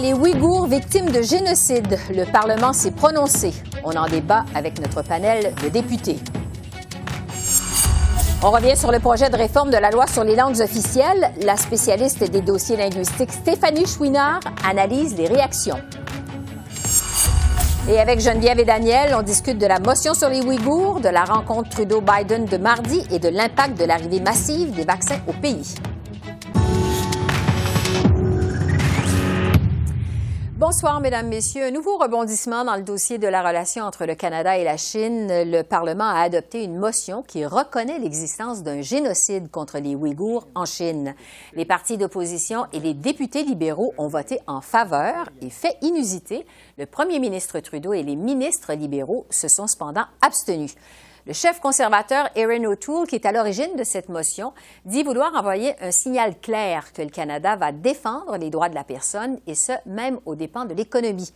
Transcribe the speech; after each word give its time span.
Les 0.00 0.14
Ouïghours 0.14 0.66
victimes 0.66 1.10
de 1.10 1.20
génocide. 1.20 1.98
Le 2.14 2.24
Parlement 2.24 2.72
s'est 2.72 2.92
prononcé. 2.92 3.52
On 3.84 3.94
en 3.94 4.06
débat 4.06 4.44
avec 4.54 4.80
notre 4.80 5.02
panel 5.02 5.54
de 5.62 5.68
députés. 5.68 6.18
On 8.42 8.50
revient 8.50 8.76
sur 8.76 8.90
le 8.90 8.98
projet 9.00 9.28
de 9.28 9.36
réforme 9.36 9.70
de 9.70 9.76
la 9.76 9.90
loi 9.90 10.06
sur 10.06 10.24
les 10.24 10.34
langues 10.34 10.60
officielles. 10.60 11.32
La 11.42 11.58
spécialiste 11.58 12.24
des 12.30 12.40
dossiers 12.40 12.78
linguistiques 12.78 13.32
Stéphanie 13.32 13.86
Chouinard 13.86 14.40
analyse 14.66 15.14
les 15.16 15.28
réactions. 15.28 15.78
Et 17.88 17.98
avec 17.98 18.20
Geneviève 18.20 18.60
et 18.60 18.64
Daniel, 18.64 19.14
on 19.14 19.22
discute 19.22 19.58
de 19.58 19.66
la 19.66 19.78
motion 19.78 20.14
sur 20.14 20.30
les 20.30 20.40
Ouïghours, 20.40 21.00
de 21.00 21.08
la 21.08 21.24
rencontre 21.24 21.68
Trudeau-Biden 21.70 22.46
de 22.46 22.56
mardi 22.56 23.02
et 23.10 23.18
de 23.18 23.28
l'impact 23.28 23.78
de 23.78 23.84
l'arrivée 23.84 24.20
massive 24.20 24.72
des 24.72 24.84
vaccins 24.84 25.18
au 25.26 25.32
pays. 25.32 25.74
Bonsoir, 30.60 31.00
Mesdames, 31.00 31.28
Messieurs. 31.28 31.64
Un 31.64 31.70
nouveau 31.70 31.96
rebondissement 31.96 32.66
dans 32.66 32.76
le 32.76 32.82
dossier 32.82 33.16
de 33.16 33.26
la 33.26 33.42
relation 33.42 33.82
entre 33.82 34.04
le 34.04 34.14
Canada 34.14 34.58
et 34.58 34.62
la 34.62 34.76
Chine. 34.76 35.26
Le 35.30 35.62
Parlement 35.62 36.04
a 36.04 36.20
adopté 36.20 36.62
une 36.62 36.76
motion 36.76 37.22
qui 37.22 37.46
reconnaît 37.46 37.98
l'existence 37.98 38.62
d'un 38.62 38.82
génocide 38.82 39.50
contre 39.50 39.78
les 39.78 39.94
Ouïghours 39.94 40.48
en 40.54 40.66
Chine. 40.66 41.14
Les 41.54 41.64
partis 41.64 41.96
d'opposition 41.96 42.66
et 42.74 42.78
les 42.78 42.92
députés 42.92 43.42
libéraux 43.42 43.94
ont 43.96 44.08
voté 44.08 44.38
en 44.46 44.60
faveur 44.60 45.30
et 45.40 45.48
fait 45.48 45.78
inusité. 45.80 46.44
Le 46.76 46.84
premier 46.84 47.20
ministre 47.20 47.58
Trudeau 47.60 47.94
et 47.94 48.02
les 48.02 48.16
ministres 48.16 48.74
libéraux 48.74 49.24
se 49.30 49.48
sont 49.48 49.66
cependant 49.66 50.04
abstenus. 50.20 50.74
Le 51.30 51.34
chef 51.34 51.60
conservateur 51.60 52.28
Erin 52.34 52.64
O'Toole, 52.64 53.06
qui 53.06 53.14
est 53.14 53.24
à 53.24 53.30
l'origine 53.30 53.76
de 53.76 53.84
cette 53.84 54.08
motion, 54.08 54.52
dit 54.84 55.04
vouloir 55.04 55.32
envoyer 55.36 55.76
un 55.80 55.92
signal 55.92 56.36
clair 56.36 56.92
que 56.92 57.02
le 57.02 57.08
Canada 57.08 57.54
va 57.54 57.70
défendre 57.70 58.36
les 58.36 58.50
droits 58.50 58.68
de 58.68 58.74
la 58.74 58.82
personne, 58.82 59.38
et 59.46 59.54
ce, 59.54 59.70
même 59.86 60.18
aux 60.26 60.34
dépens 60.34 60.64
de 60.64 60.74
l'économie. 60.74 61.32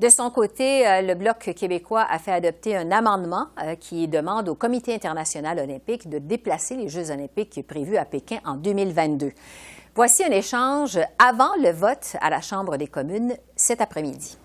De 0.00 0.08
son 0.08 0.30
côté, 0.30 0.84
euh, 0.88 1.00
le 1.00 1.14
Bloc 1.14 1.54
québécois 1.54 2.04
a 2.10 2.18
fait 2.18 2.32
adopter 2.32 2.76
un 2.76 2.90
amendement 2.90 3.46
euh, 3.62 3.76
qui 3.76 4.08
demande 4.08 4.48
au 4.48 4.56
Comité 4.56 4.92
international 4.92 5.60
olympique 5.60 6.10
de 6.10 6.18
déplacer 6.18 6.74
les 6.74 6.88
Jeux 6.88 7.12
olympiques 7.12 7.64
prévus 7.68 7.98
à 7.98 8.04
Pékin 8.04 8.40
en 8.44 8.56
2022. 8.56 9.30
Voici 9.94 10.24
un 10.24 10.32
échange 10.32 10.98
avant 11.20 11.54
le 11.62 11.70
vote 11.70 12.16
à 12.20 12.30
la 12.30 12.40
Chambre 12.40 12.78
des 12.78 12.88
communes 12.88 13.36
cet 13.54 13.80
après-midi. 13.80 14.38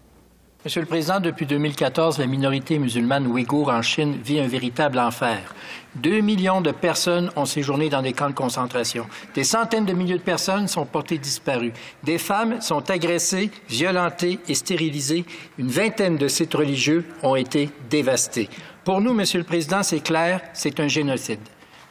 Monsieur 0.63 0.81
le 0.81 0.87
Président, 0.87 1.19
depuis 1.19 1.47
2014, 1.47 2.19
la 2.19 2.27
minorité 2.27 2.77
musulmane 2.77 3.25
ouïghour 3.25 3.69
en 3.69 3.81
Chine 3.81 4.19
vit 4.23 4.39
un 4.39 4.47
véritable 4.47 4.99
enfer. 4.99 5.55
Deux 5.95 6.19
millions 6.21 6.61
de 6.61 6.69
personnes 6.69 7.31
ont 7.35 7.45
séjourné 7.45 7.89
dans 7.89 8.03
des 8.03 8.13
camps 8.13 8.29
de 8.29 8.35
concentration. 8.35 9.07
Des 9.33 9.43
centaines 9.43 9.87
de 9.87 9.93
milliers 9.93 10.19
de 10.19 10.23
personnes 10.23 10.67
sont 10.67 10.85
portées 10.85 11.17
disparues. 11.17 11.73
Des 12.03 12.19
femmes 12.19 12.61
sont 12.61 12.91
agressées, 12.91 13.49
violentées 13.69 14.37
et 14.47 14.53
stérilisées. 14.53 15.25
Une 15.57 15.69
vingtaine 15.69 16.17
de 16.17 16.27
sites 16.27 16.53
religieux 16.53 17.07
ont 17.23 17.35
été 17.35 17.71
dévastés. 17.89 18.47
Pour 18.83 19.01
nous, 19.01 19.15
Monsieur 19.15 19.39
le 19.39 19.45
Président, 19.45 19.81
c'est 19.81 20.01
clair, 20.01 20.41
c'est 20.53 20.79
un 20.79 20.87
génocide. 20.87 21.39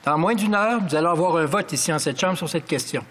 Dans 0.04 0.16
moins 0.16 0.36
d'une 0.36 0.54
heure, 0.54 0.80
nous 0.80 0.94
allons 0.94 1.10
avoir 1.10 1.36
un 1.38 1.46
vote 1.46 1.72
ici 1.72 1.92
en 1.92 1.98
cette 1.98 2.20
Chambre 2.20 2.38
sur 2.38 2.48
cette 2.48 2.66
question. 2.66 3.02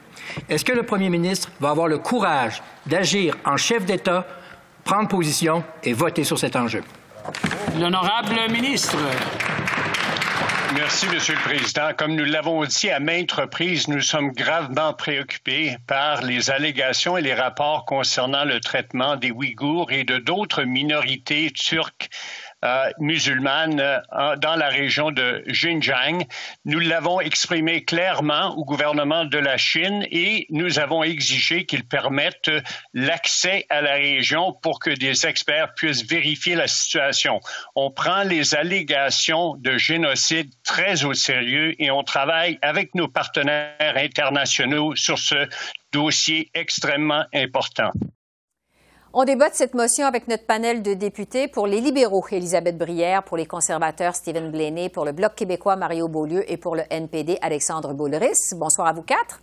Est-ce 0.47 0.63
que 0.63 0.71
le 0.71 0.83
Premier 0.83 1.09
ministre 1.09 1.51
va 1.59 1.71
avoir 1.71 1.89
le 1.89 1.97
courage 1.97 2.63
d'agir 2.85 3.35
en 3.43 3.57
chef 3.57 3.85
d'État 3.85 4.25
prendre 4.83 5.07
position 5.07 5.63
et 5.83 5.93
voter 5.93 6.23
sur 6.23 6.37
cet 6.37 6.55
enjeu. 6.55 6.83
L'honorable 7.79 8.35
ministre. 8.51 8.97
Merci, 10.75 11.07
Monsieur 11.07 11.33
le 11.33 11.41
Président. 11.41 11.93
Comme 11.97 12.15
nous 12.15 12.25
l'avons 12.25 12.63
dit 12.63 12.91
à 12.91 12.99
maintes 12.99 13.31
reprises, 13.31 13.87
nous 13.87 14.01
sommes 14.01 14.31
gravement 14.31 14.93
préoccupés 14.93 15.77
par 15.87 16.21
les 16.21 16.51
allégations 16.51 17.17
et 17.17 17.21
les 17.21 17.33
rapports 17.33 17.85
concernant 17.85 18.45
le 18.45 18.59
traitement 18.59 19.15
des 19.15 19.31
Ouïghours 19.31 19.91
et 19.91 20.03
de 20.03 20.19
d'autres 20.19 20.63
minorités 20.63 21.51
turques 21.51 22.09
musulmane 22.99 23.79
euh, 23.79 24.35
dans 24.37 24.55
la 24.55 24.67
région 24.67 25.11
de 25.11 25.43
Xinjiang. 25.47 26.25
Nous 26.65 26.79
l'avons 26.79 27.21
exprimé 27.21 27.83
clairement 27.83 28.55
au 28.57 28.65
gouvernement 28.65 29.25
de 29.25 29.37
la 29.37 29.57
Chine 29.57 30.05
et 30.11 30.45
nous 30.49 30.79
avons 30.79 31.03
exigé 31.03 31.65
qu'ils 31.65 31.87
permettent 31.87 32.51
l'accès 32.93 33.65
à 33.69 33.81
la 33.81 33.93
région 33.93 34.53
pour 34.53 34.79
que 34.79 34.89
des 34.89 35.25
experts 35.25 35.73
puissent 35.75 36.05
vérifier 36.05 36.55
la 36.55 36.67
situation. 36.67 37.39
On 37.75 37.91
prend 37.91 38.23
les 38.23 38.55
allégations 38.55 39.55
de 39.55 39.77
génocide 39.77 40.51
très 40.63 41.05
au 41.05 41.13
sérieux 41.13 41.75
et 41.81 41.91
on 41.91 42.03
travaille 42.03 42.59
avec 42.61 42.93
nos 42.93 43.07
partenaires 43.07 43.95
internationaux 43.95 44.95
sur 44.95 45.17
ce 45.17 45.47
dossier 45.91 46.49
extrêmement 46.53 47.25
important. 47.33 47.91
On 49.11 49.23
débat 49.23 49.49
de 49.49 49.55
cette 49.55 49.73
motion 49.73 50.05
avec 50.05 50.27
notre 50.27 50.45
panel 50.45 50.83
de 50.83 50.93
députés 50.93 51.47
pour 51.47 51.65
les 51.65 51.81
libéraux, 51.81 52.23
Elisabeth 52.29 52.77
Brière, 52.77 53.23
pour 53.23 53.37
les 53.37 53.47
conservateurs, 53.47 54.13
Stephen 54.13 54.51
Blaney, 54.51 54.89
pour 54.89 55.03
le 55.03 55.13
Bloc 55.13 55.33
québécois, 55.33 55.75
Mario 55.75 56.07
Beaulieu, 56.07 56.43
et 56.47 56.57
pour 56.57 56.75
le 56.75 56.83
NPD, 56.91 57.39
Alexandre 57.41 57.93
Boulris. 57.93 58.53
Bonsoir 58.55 58.87
à 58.87 58.93
vous 58.93 59.01
quatre. 59.01 59.39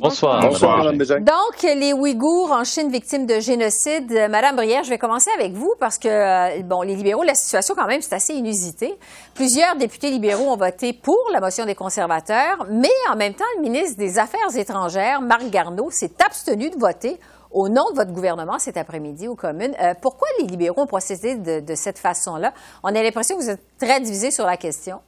Bonsoir. 0.00 0.40
Bonsoir, 0.42 0.92
Mme 0.92 1.24
Donc, 1.24 1.62
les 1.62 1.94
Ouïghours 1.94 2.52
en 2.52 2.64
Chine 2.64 2.90
victimes 2.90 3.24
de 3.26 3.40
génocide. 3.40 4.10
Madame 4.28 4.56
Brière, 4.56 4.82
je 4.84 4.90
vais 4.90 4.98
commencer 4.98 5.30
avec 5.38 5.52
vous 5.52 5.72
parce 5.80 5.98
que, 5.98 6.08
euh, 6.58 6.62
bon, 6.62 6.82
les 6.82 6.94
libéraux, 6.94 7.22
la 7.22 7.34
situation 7.34 7.74
quand 7.74 7.86
même, 7.86 8.02
c'est 8.02 8.14
assez 8.14 8.34
inusité. 8.34 8.98
Plusieurs 9.34 9.76
députés 9.76 10.10
libéraux 10.10 10.50
ont 10.50 10.56
voté 10.56 10.92
pour 10.92 11.30
la 11.32 11.40
motion 11.40 11.64
des 11.64 11.76
conservateurs, 11.76 12.66
mais 12.70 12.90
en 13.10 13.16
même 13.16 13.32
temps, 13.32 13.44
le 13.56 13.62
ministre 13.62 13.96
des 13.96 14.18
Affaires 14.18 14.54
étrangères, 14.56 15.22
Marc 15.22 15.48
Garneau, 15.48 15.90
s'est 15.90 16.12
abstenu 16.22 16.68
de 16.68 16.76
voter 16.76 17.18
au 17.54 17.68
nom 17.68 17.90
de 17.90 17.96
votre 17.96 18.12
gouvernement 18.12 18.58
cet 18.58 18.76
après-midi 18.76 19.28
aux 19.28 19.36
communes. 19.36 19.74
Euh, 19.80 19.94
pourquoi 20.00 20.28
les 20.38 20.46
libéraux 20.46 20.82
ont 20.82 20.86
procédé 20.86 21.36
de, 21.36 21.60
de 21.60 21.74
cette 21.74 21.98
façon-là? 21.98 22.52
On 22.82 22.88
a 22.88 23.02
l'impression 23.02 23.36
que 23.36 23.42
vous 23.42 23.50
êtes 23.50 23.62
très 23.78 24.00
divisés 24.00 24.30
sur 24.30 24.44
la 24.44 24.56
question. 24.56 25.00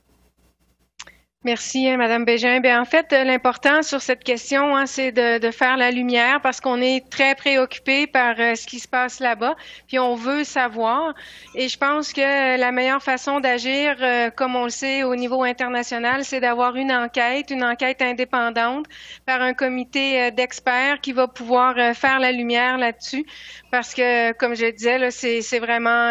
Merci, 1.47 1.89
hein, 1.89 1.97
Madame 1.97 2.25
Bégin. 2.25 2.59
Bien, 2.59 2.83
en 2.83 2.85
fait, 2.85 3.13
euh, 3.13 3.23
l'important 3.23 3.85
sur 3.85 4.03
cette 4.03 4.25
question, 4.25 4.75
hein, 4.75 4.87
c'est 4.87 5.13
de, 5.13 5.51
faire 5.53 5.77
la 5.77 5.93
lumière 5.93 6.41
parce 6.43 6.61
qu'on 6.61 6.81
est 6.81 7.09
très 7.09 7.37
préoccupé 7.37 8.09
par 8.09 8.35
euh, 8.41 8.57
ce 8.57 8.67
qui 8.67 8.81
se 8.81 8.89
passe 8.89 9.21
là-bas, 9.21 9.55
puis 9.87 10.01
on 10.01 10.17
veut 10.17 10.43
savoir. 10.43 11.15
Et 11.55 11.69
je 11.69 11.79
pense 11.79 12.13
que 12.13 12.59
la 12.59 12.73
meilleure 12.73 13.01
façon 13.01 13.39
d'agir, 13.39 13.97
euh, 14.01 14.29
comme 14.31 14.57
on 14.57 14.65
le 14.65 14.71
sait 14.71 15.05
au 15.05 15.15
niveau 15.15 15.45
international, 15.45 16.25
c'est 16.25 16.41
d'avoir 16.41 16.75
une 16.75 16.91
enquête, 16.91 17.51
une 17.51 17.63
enquête 17.63 18.03
indépendante 18.03 18.87
par 19.25 19.41
un 19.41 19.55
comité 19.55 20.33
d'experts 20.33 21.01
qui 21.01 21.13
va 21.13 21.29
pouvoir 21.29 21.77
faire 21.95 22.19
la 22.19 22.33
lumière 22.33 22.77
là-dessus. 22.77 23.25
Parce 23.71 23.95
que, 23.95 24.33
comme 24.33 24.57
je 24.57 24.67
disais, 24.67 25.11
c'est 25.13 25.59
vraiment, 25.61 26.09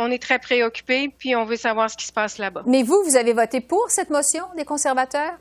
on 0.00 0.10
est 0.10 0.20
très 0.20 0.40
préoccupé, 0.40 1.14
puis 1.16 1.36
on 1.36 1.44
veut 1.44 1.56
savoir 1.56 1.90
ce 1.90 1.96
qui 1.96 2.06
se 2.06 2.12
passe 2.12 2.38
là-bas. 2.38 2.62
Mais 2.66 2.82
vous, 2.82 3.00
vous 3.04 3.16
avez 3.16 3.32
voté 3.32 3.60
pour 3.60 3.86
cette 3.88 4.10
motion? 4.10 4.42
Conservateurs? 4.64 5.38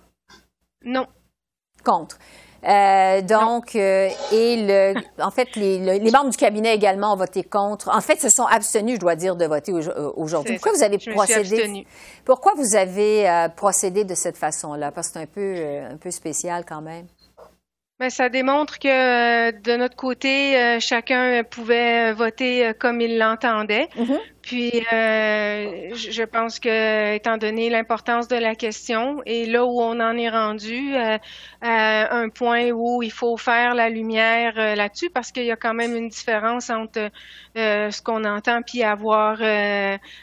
Non. 0.84 1.07
Contre. 1.84 2.17
Euh, 2.66 3.22
donc, 3.22 3.75
euh, 3.75 4.09
et 4.31 4.56
le, 4.66 4.94
en 5.22 5.31
fait, 5.31 5.56
les, 5.56 5.79
les, 5.79 6.11
membres 6.11 6.29
du 6.29 6.38
cabinet 6.38 6.73
également 6.73 7.13
ont 7.13 7.17
voté 7.17 7.44
contre. 7.44 7.89
En 7.94 8.00
fait, 8.00 8.22
se 8.22 8.29
sont 8.29 8.45
abstenus, 8.45 8.95
je 8.95 9.00
dois 9.00 9.16
dire, 9.16 9.35
de 9.35 9.45
voter 9.45 9.73
euh, 9.73 10.12
aujourd'hui. 10.16 10.56
Pourquoi 10.56 10.72
vous 10.72 10.83
avez 10.83 10.97
procédé? 10.97 11.85
Pourquoi 12.23 12.53
vous 12.56 12.75
avez 12.75 13.30
euh, 13.30 13.50
procédé 13.50 14.06
de 14.06 14.15
cette 14.15 14.38
façon-là? 14.38 14.92
Parce 14.92 15.09
que 15.09 15.13
c'est 15.13 15.24
un 15.24 15.25
peu, 15.25 15.94
un 15.94 15.97
peu 15.97 16.12
spécial 16.12 16.63
quand 16.65 16.81
même. 16.81 17.07
Bien, 18.00 18.09
ça 18.09 18.30
démontre 18.30 18.80
que 18.80 19.51
de 19.51 19.75
notre 19.75 19.97
côté, 19.97 20.80
chacun 20.80 21.44
pouvait 21.44 22.13
voter 22.13 22.71
comme 22.80 23.01
il 23.01 23.18
l'entendait. 23.18 23.89
Mm-hmm. 23.97 24.19
Puis, 24.44 24.72
euh, 24.92 25.95
je 25.95 26.24
pense 26.24 26.60
que, 26.60 27.16
étant 27.16 27.38
donné 27.38 27.69
l'importance 27.69 28.28
de 28.28 28.36
la 28.36 28.56
question 28.56 29.22
et 29.25 29.45
là 29.45 29.63
où 29.63 29.80
on 29.80 30.01
en 30.01 30.18
est 30.18 30.30
rendu, 30.30 30.94
euh, 30.95 31.18
à 31.62 32.13
un 32.13 32.28
point 32.28 32.72
où 32.72 33.01
il 33.01 33.12
faut 33.12 33.38
faire 33.38 33.74
la 33.74 33.90
lumière 33.90 34.54
euh, 34.57 34.75
là-dessus, 34.75 35.10
parce 35.10 35.31
qu'il 35.31 35.45
y 35.45 35.51
a 35.51 35.56
quand 35.56 35.74
même 35.74 35.95
une 35.95 36.10
différence 36.10 36.69
entre 36.69 37.10
euh, 37.57 37.90
ce 37.90 38.01
qu'on 38.01 38.25
entend 38.25 38.62
puis 38.63 38.84
avoir 38.84 39.40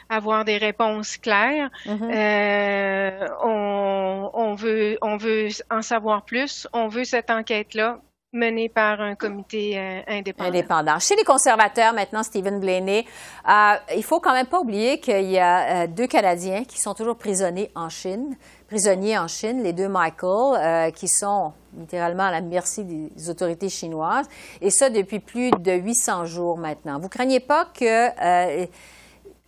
avoir 0.09 0.45
des 0.45 0.57
réponses 0.57 1.17
claires. 1.17 1.71
Mm-hmm. 1.87 3.27
on, 3.43 4.29
on 4.33 4.53
veut 4.53 4.99
on 5.01 5.17
veut 5.17 5.47
en 5.71 5.81
savoir 5.81 6.25
plus. 6.25 6.67
On 6.73 6.87
veut 6.87 7.05
cette 7.05 7.31
enquête-là 7.31 7.99
menée 8.33 8.69
par 8.69 9.01
un 9.01 9.15
comité 9.15 9.77
euh, 9.77 10.01
indépendant. 10.07 10.49
Indépendant. 10.49 10.99
Chez 10.99 11.15
les 11.15 11.23
conservateurs, 11.23 11.93
maintenant, 11.93 12.23
Stephen 12.23 12.59
Blaney, 12.59 13.05
euh, 13.47 13.73
il 13.95 14.03
faut 14.03 14.19
quand 14.19 14.33
même 14.33 14.45
pas 14.47 14.59
oublier 14.59 14.99
qu'il 14.99 15.29
y 15.29 15.37
a 15.37 15.83
euh, 15.83 15.87
deux 15.87 16.07
Canadiens 16.07 16.63
qui 16.63 16.79
sont 16.79 16.93
toujours 16.93 17.17
prisonniers 17.17 17.71
en 17.75 17.89
Chine, 17.89 18.37
prisonniers 18.67 19.17
en 19.17 19.27
Chine, 19.27 19.63
les 19.63 19.73
deux 19.73 19.89
Michael, 19.89 20.93
qui 20.93 21.09
sont 21.09 21.51
littéralement 21.77 22.23
à 22.23 22.31
la 22.31 22.41
merci 22.41 22.85
des 22.85 23.29
autorités 23.29 23.69
chinoises, 23.69 24.27
et 24.61 24.69
ça 24.69 24.89
depuis 24.89 25.19
plus 25.19 25.51
de 25.51 25.73
800 25.73 26.25
jours 26.25 26.57
maintenant. 26.57 26.99
Vous 26.99 27.09
craignez 27.09 27.41
pas 27.41 27.65
que, 27.65 28.67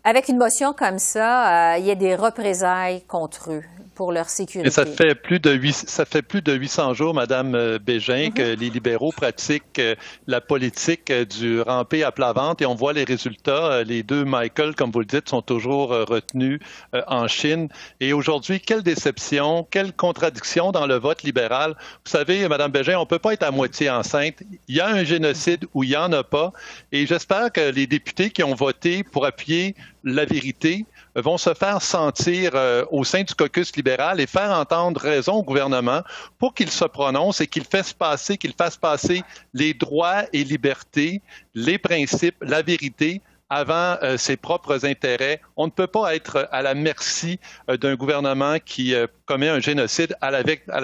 avec 0.04 0.28
une 0.28 0.38
motion 0.38 0.74
comme 0.74 1.00
ça, 1.00 1.78
il 1.78 1.86
y 1.86 1.90
ait 1.90 1.96
des 1.96 2.16
représailles 2.16 3.02
contre 3.04 3.52
eux? 3.52 3.64
Pour 3.94 4.12
leur 4.12 4.30
sécurité. 4.30 4.70
ça 4.70 4.86
fait 4.86 5.16
plus 5.16 5.40
de 5.40 5.60
ça 5.72 6.06
fait 6.06 6.22
plus 6.22 6.42
de 6.42 6.54
800 6.54 6.94
jours, 6.94 7.14
Madame 7.14 7.56
euh, 7.56 7.80
Bégin, 7.80 8.32
que 8.32 8.54
mhm. 8.54 8.60
les 8.60 8.70
libéraux 8.70 9.12
pratiquent 9.12 9.80
euh, 9.80 9.96
la 10.28 10.42
politique 10.42 11.10
euh, 11.10 11.26
du 11.26 11.62
ramper 11.62 12.04
à 12.04 12.12
plat 12.12 12.34
ventre 12.34 12.64
et 12.64 12.66
on 12.66 12.76
voit 12.76 12.94
les 12.94 13.04
résultats. 13.04 13.84
Les 13.84 14.04
deux 14.04 14.26
Michael, 14.26 14.76
comme 14.76 14.92
vous 14.92 15.00
le 15.00 15.06
dites, 15.06 15.30
sont 15.30 15.42
toujours 15.42 15.90
retenus 15.90 16.60
en 17.08 17.28
Chine. 17.28 17.70
Et 18.00 18.14
aujourd'hui, 18.14 18.60
quelle 18.60 18.84
déception, 18.84 19.68
quelle 19.70 19.94
contradiction 19.94 20.72
dans 20.72 20.86
le 20.86 20.96
vote 20.96 21.24
libéral. 21.24 21.76
Vous 22.06 22.12
savez, 22.12 22.48
Madame 22.48 22.72
Bégin, 22.72 22.98
on 22.98 23.06
peut 23.06 23.20
pas 23.20 23.34
être 23.34 23.44
à 23.44 23.52
moitié 23.52 23.90
enceinte. 23.90 24.36
Il 24.68 24.76
y 24.76 24.80
a 24.80 24.88
un 24.88 25.04
génocide 25.04 25.66
ou 25.74 25.84
il 25.84 25.92
y 25.92 25.98
en 25.98 26.12
a 26.12 26.24
pas. 26.24 26.54
Et 26.92 27.06
j'espère 27.06 27.52
que 27.52 27.72
les 27.72 27.88
députés 27.88 28.30
qui 28.30 28.44
ont 28.44 28.56
voté 28.56 29.04
pour 29.04 29.26
appuyer 29.26 29.76
la 30.04 30.26
vérité 30.26 30.86
vont 31.16 31.38
se 31.38 31.54
faire 31.54 31.82
sentir 31.82 32.52
euh, 32.56 32.86
au 32.92 33.04
sein 33.04 33.24
du 33.24 33.34
caucus 33.36 33.76
libéral 33.76 34.20
et 34.20 34.28
faire 34.28 34.52
entendre 34.52 35.00
raison 35.00 35.34
au 35.34 35.44
gouvernement 35.44 36.02
pour 36.40 36.54
qu'il 36.54 36.72
se 36.72 36.86
prononce 36.86 37.42
et 37.42 37.48
qu'il 37.48 37.66
fasse 37.66 37.94
passer, 37.94 38.38
qu'il 38.38 38.54
fasse 38.54 38.78
passer 38.78 39.24
les 39.54 39.74
droits 39.74 40.24
et 40.34 40.44
libertés, 40.44 41.22
les 41.54 41.78
principes, 41.78 42.38
la 42.42 42.62
vérité 42.62 43.22
avant 43.50 43.98
euh, 44.02 44.18
ses 44.18 44.36
propres 44.36 44.84
intérêts. 44.84 45.40
On 45.58 45.68
ne 45.68 45.72
peut 45.72 45.86
pas 45.86 46.16
être 46.16 46.48
à 46.52 46.64
la 46.64 46.74
merci 46.74 47.40
euh, 47.70 47.78
d'un 47.78 47.96
gouvernement 47.96 48.58
qui 48.66 48.96
commet 49.26 49.50
un 49.50 49.60
génocide 49.60 50.16
à 50.22 50.32
la 50.32 50.42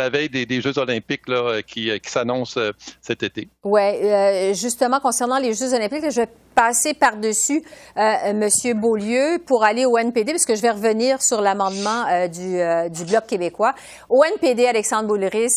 veille, 0.10 0.30
des, 0.30 0.62
Jeux 0.62 0.78
olympiques 0.78 1.28
là, 1.28 1.62
qui, 1.64 1.90
qui 2.00 2.12
s'annoncent 2.12 2.60
cet 3.02 3.24
été. 3.24 3.50
Oui, 3.64 4.54
justement, 4.54 5.00
concernant 5.00 5.40
les 5.40 5.54
Jeux 5.54 5.74
olympiques, 5.74 6.12
je 6.12 6.22
passer 6.60 6.94
par-dessus 6.94 7.64
euh, 7.96 8.34
Monsieur 8.34 8.74
Beaulieu 8.74 9.40
pour 9.46 9.64
aller 9.64 9.86
au 9.86 9.98
NPD, 9.98 10.34
parce 10.34 10.46
que 10.46 10.56
je 10.56 10.62
vais 10.62 10.72
revenir 10.72 11.22
sur 11.22 11.40
l'amendement 11.40 12.06
euh, 12.12 12.28
du, 12.28 12.60
euh, 12.60 12.90
du, 12.90 13.06
Bloc 13.06 13.28
québécois. 13.28 13.74
Au 14.10 14.26
NPD, 14.26 14.66
Alexandre 14.66 15.08
Boulris, 15.08 15.54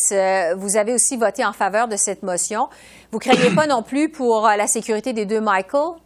vous 0.55 0.77
avez 0.77 0.93
aussi 0.93 1.17
voté 1.17 1.43
en 1.43 1.51
faveur 1.51 1.89
de 1.89 1.97
cette 1.97 2.23
motion. 2.23 2.69
Vous 3.11 3.17
ne 3.17 3.19
craignez 3.19 3.53
pas 3.53 3.67
non 3.67 3.83
plus 3.83 4.07
pour 4.07 4.43
la 4.43 4.65
sécurité 4.65 5.11
des 5.11 5.25
deux 5.25 5.41
Michael? 5.41 5.97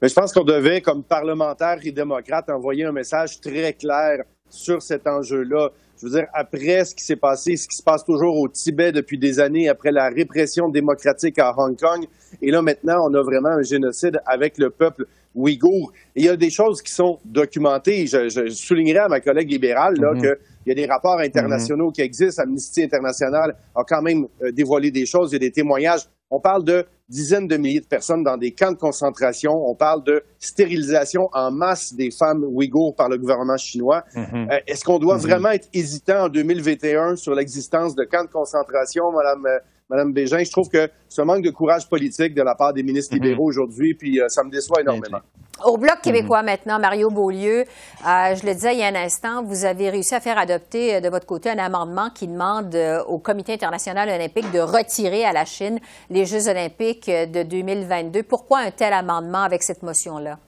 Mais 0.00 0.08
je 0.08 0.14
pense 0.14 0.32
qu'on 0.32 0.44
devait, 0.44 0.80
comme 0.80 1.04
parlementaire 1.04 1.78
et 1.82 1.92
démocrate, 1.92 2.48
envoyer 2.48 2.86
un 2.86 2.92
message 2.92 3.40
très 3.42 3.74
clair 3.74 4.24
sur 4.48 4.80
cet 4.80 5.06
enjeu-là. 5.06 5.68
Je 6.02 6.08
veux 6.08 6.14
dire, 6.14 6.26
après 6.34 6.84
ce 6.84 6.96
qui 6.96 7.04
s'est 7.04 7.14
passé, 7.14 7.56
ce 7.56 7.68
qui 7.68 7.76
se 7.76 7.82
passe 7.82 8.04
toujours 8.04 8.36
au 8.36 8.48
Tibet 8.48 8.90
depuis 8.90 9.18
des 9.18 9.38
années, 9.38 9.68
après 9.68 9.92
la 9.92 10.08
répression 10.08 10.68
démocratique 10.68 11.38
à 11.38 11.54
Hong 11.56 11.78
Kong, 11.78 12.06
et 12.40 12.50
là 12.50 12.60
maintenant, 12.60 13.08
on 13.08 13.14
a 13.14 13.22
vraiment 13.22 13.50
un 13.50 13.62
génocide 13.62 14.20
avec 14.26 14.58
le 14.58 14.70
peuple 14.70 15.06
ouïghour. 15.32 15.92
il 16.16 16.24
y 16.24 16.28
a 16.28 16.36
des 16.36 16.50
choses 16.50 16.82
qui 16.82 16.90
sont 16.92 17.20
documentées. 17.24 18.08
Je, 18.08 18.28
je 18.28 18.48
soulignerai 18.48 18.98
à 18.98 19.08
ma 19.08 19.20
collègue 19.20 19.48
libérale 19.48 19.94
là, 20.00 20.12
mm-hmm. 20.12 20.20
qu'il 20.20 20.36
y 20.66 20.70
a 20.72 20.74
des 20.74 20.86
rapports 20.86 21.20
internationaux 21.20 21.90
mm-hmm. 21.90 21.94
qui 21.94 22.00
existent. 22.02 22.42
Amnesty 22.42 22.82
International 22.82 23.54
a 23.76 23.84
quand 23.84 24.02
même 24.02 24.26
euh, 24.42 24.50
dévoilé 24.50 24.90
des 24.90 25.06
choses. 25.06 25.30
Il 25.30 25.34
y 25.34 25.36
a 25.36 25.38
des 25.38 25.52
témoignages. 25.52 26.08
On 26.30 26.40
parle 26.40 26.64
de 26.64 26.84
dizaines 27.12 27.46
de 27.46 27.56
milliers 27.58 27.80
de 27.80 27.86
personnes 27.86 28.24
dans 28.24 28.38
des 28.38 28.52
camps 28.52 28.72
de 28.72 28.78
concentration. 28.78 29.52
On 29.52 29.74
parle 29.74 30.02
de 30.02 30.24
stérilisation 30.38 31.28
en 31.32 31.50
masse 31.50 31.92
des 31.94 32.10
femmes 32.10 32.42
ouïghours 32.44 32.94
par 32.96 33.08
le 33.10 33.18
gouvernement 33.18 33.58
chinois. 33.58 34.02
Mhm. 34.16 34.48
Euh, 34.50 34.58
est-ce 34.66 34.82
qu'on 34.84 34.98
doit 34.98 35.16
mhm. 35.16 35.22
vraiment 35.22 35.50
être 35.50 35.68
hésitant 35.74 36.24
en 36.24 36.28
2021 36.28 37.16
sur 37.16 37.34
l'existence 37.34 37.94
de 37.94 38.04
camps 38.04 38.24
de 38.24 38.30
concentration, 38.30 39.04
Madame, 39.12 39.46
Madame 39.92 40.14
Bégin? 40.14 40.42
Je 40.42 40.50
trouve 40.50 40.70
que 40.70 40.88
ce 41.06 41.20
manque 41.20 41.42
de 41.42 41.50
courage 41.50 41.86
politique 41.86 42.34
de 42.34 42.42
la 42.42 42.54
part 42.54 42.72
des 42.72 42.82
ministres 42.82 43.14
mhm. 43.14 43.22
libéraux 43.22 43.44
aujourd'hui, 43.44 43.92
puis 43.94 44.18
euh, 44.18 44.28
ça 44.28 44.42
me 44.42 44.50
déçoit 44.50 44.80
énormément. 44.80 45.20
Au 45.62 45.76
Bloc 45.76 46.00
québécois 46.02 46.40
mhm. 46.40 46.46
maintenant, 46.46 46.78
Mario 46.78 47.10
Beaulieu, 47.10 47.60
euh, 47.60 48.34
je 48.34 48.46
le 48.46 48.54
disais 48.54 48.72
il 48.72 48.80
y 48.80 48.82
a 48.82 48.86
un 48.86 48.94
instant, 48.94 49.44
vous 49.44 49.66
avez 49.66 49.90
réussi 49.90 50.14
à 50.14 50.20
faire 50.20 50.38
adopter 50.38 50.94
euh, 50.94 51.00
de 51.00 51.10
votre 51.10 51.26
côté 51.26 51.50
un 51.50 51.58
amendement 51.58 52.08
qui 52.08 52.26
demande 52.26 52.74
euh, 52.74 53.04
au 53.04 53.18
Comité 53.18 53.52
international 53.52 54.08
olympique 54.08 54.50
de 54.50 54.60
retirer 54.60 55.26
à 55.26 55.32
la 55.32 55.44
Chine 55.44 55.78
les 56.08 56.24
Jeux 56.24 56.48
olympiques 56.48 57.08
de 57.08 57.42
2022. 57.42 58.22
Pourquoi 58.22 58.60
un 58.60 58.70
tel 58.70 58.94
amendement 58.94 59.42
avec 59.42 59.62
cette 59.62 59.82
motion-là? 59.82 60.38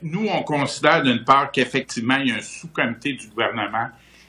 Nous, 0.00 0.28
on 0.32 0.42
considère 0.44 1.02
d'une 1.02 1.24
part 1.24 1.50
qu'effectivement, 1.50 2.16
il 2.16 2.28
y 2.28 2.32
a 2.32 2.36
un 2.36 2.42
sous-comité 2.42 3.14
du 3.14 3.28
gouvernement 3.28 3.88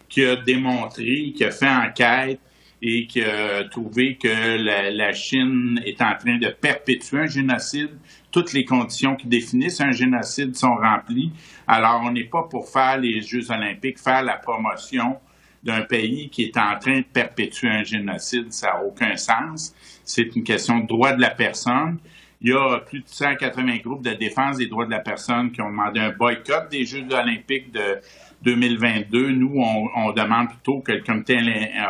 qui 0.10 0.26
a 0.26 0.36
démontré, 0.36 1.34
qui 1.36 1.44
a 1.44 1.52
fait 1.52 1.70
enquête 1.70 2.40
et 2.88 3.08
qui 3.08 3.22
a 3.24 3.64
trouvé 3.64 4.16
que 4.16 4.58
la, 4.64 4.92
la 4.92 5.12
Chine 5.12 5.82
est 5.86 6.02
en 6.02 6.16
train 6.16 6.38
de 6.38 6.50
perpétuer 6.50 7.22
un 7.22 7.26
génocide 7.26 7.98
toutes 8.36 8.52
les 8.52 8.66
conditions 8.66 9.16
qui 9.16 9.28
définissent 9.28 9.80
un 9.80 9.94
génocide 9.94 10.58
sont 10.58 10.76
remplies. 10.76 11.32
Alors, 11.68 12.02
on 12.04 12.12
n'est 12.12 12.26
pas 12.26 12.44
pour 12.44 12.68
faire 12.68 12.98
les 12.98 13.22
Jeux 13.22 13.50
olympiques, 13.50 13.98
faire 13.98 14.24
la 14.24 14.36
promotion 14.36 15.16
d'un 15.64 15.84
pays 15.84 16.30
qui 16.30 16.44
est 16.44 16.58
en 16.58 16.78
train 16.78 16.98
de 16.98 17.06
perpétuer 17.06 17.70
un 17.70 17.86
génocide. 17.86 18.52
Ça 18.52 18.74
n'a 18.74 18.84
aucun 18.84 19.16
sens. 19.16 19.74
C'est 20.04 20.36
une 20.36 20.44
question 20.44 20.80
de 20.80 20.86
droit 20.86 21.14
de 21.14 21.22
la 21.22 21.30
personne. 21.30 21.98
Il 22.42 22.50
y 22.50 22.54
a 22.54 22.80
plus 22.80 23.00
de 23.00 23.08
180 23.08 23.78
groupes 23.78 24.04
de 24.04 24.14
défense 24.14 24.58
des 24.58 24.68
droits 24.68 24.86
de 24.86 24.92
la 24.92 25.00
personne 25.00 25.54
qui 25.54 25.62
ont 25.62 25.70
demandé 25.70 26.02
un 26.02 26.12
boycott 26.12 26.70
des 26.70 26.84
Jeux 26.84 27.06
olympiques 27.10 27.72
de 27.72 28.02
2022. 28.42 29.32
Nous, 29.32 29.54
on 29.56 30.12
demande 30.12 30.50
plutôt 30.50 30.82
que 30.82 30.92
le 30.92 31.04
comité 31.04 31.40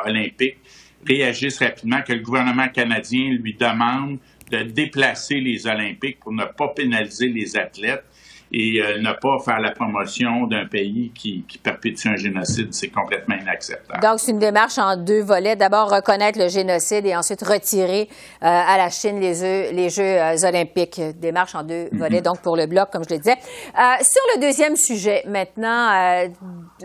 olympique 0.05 0.57
réagisse 1.05 1.59
rapidement, 1.59 2.01
que 2.01 2.13
le 2.13 2.19
gouvernement 2.19 2.69
canadien 2.69 3.31
lui 3.31 3.53
demande 3.53 4.17
de 4.51 4.63
déplacer 4.63 5.39
les 5.39 5.65
Olympiques 5.67 6.19
pour 6.19 6.31
ne 6.31 6.45
pas 6.45 6.69
pénaliser 6.69 7.29
les 7.29 7.57
athlètes 7.57 8.03
et 8.51 8.81
euh, 8.81 8.99
ne 8.99 9.11
pas 9.13 9.39
faire 9.43 9.59
la 9.59 9.71
promotion 9.71 10.47
d'un 10.47 10.65
pays 10.65 11.11
qui, 11.15 11.43
perpétue 11.63 12.07
un 12.07 12.15
génocide, 12.15 12.73
c'est 12.73 12.89
complètement 12.89 13.35
inacceptable. 13.35 14.01
Donc, 14.01 14.19
c'est 14.19 14.31
une 14.31 14.39
démarche 14.39 14.77
en 14.77 14.97
deux 14.97 15.21
volets. 15.21 15.55
D'abord, 15.55 15.89
reconnaître 15.89 16.37
le 16.37 16.47
génocide 16.47 17.05
et 17.05 17.15
ensuite 17.15 17.41
retirer 17.41 18.07
euh, 18.43 18.45
à 18.45 18.77
la 18.77 18.89
Chine 18.89 19.19
les, 19.19 19.33
Jeux, 19.33 19.71
les 19.73 19.89
Jeux 19.89 20.03
euh, 20.03 20.47
olympiques. 20.47 21.01
Démarche 21.19 21.55
en 21.55 21.63
deux 21.63 21.85
mm-hmm. 21.85 21.97
volets, 21.97 22.21
donc 22.21 22.41
pour 22.41 22.55
le 22.55 22.67
bloc, 22.67 22.89
comme 22.91 23.03
je 23.03 23.15
le 23.15 23.19
disais. 23.19 23.37
sur 24.01 24.21
le 24.35 24.41
deuxième 24.41 24.75
sujet, 24.75 25.23
maintenant, 25.27 26.27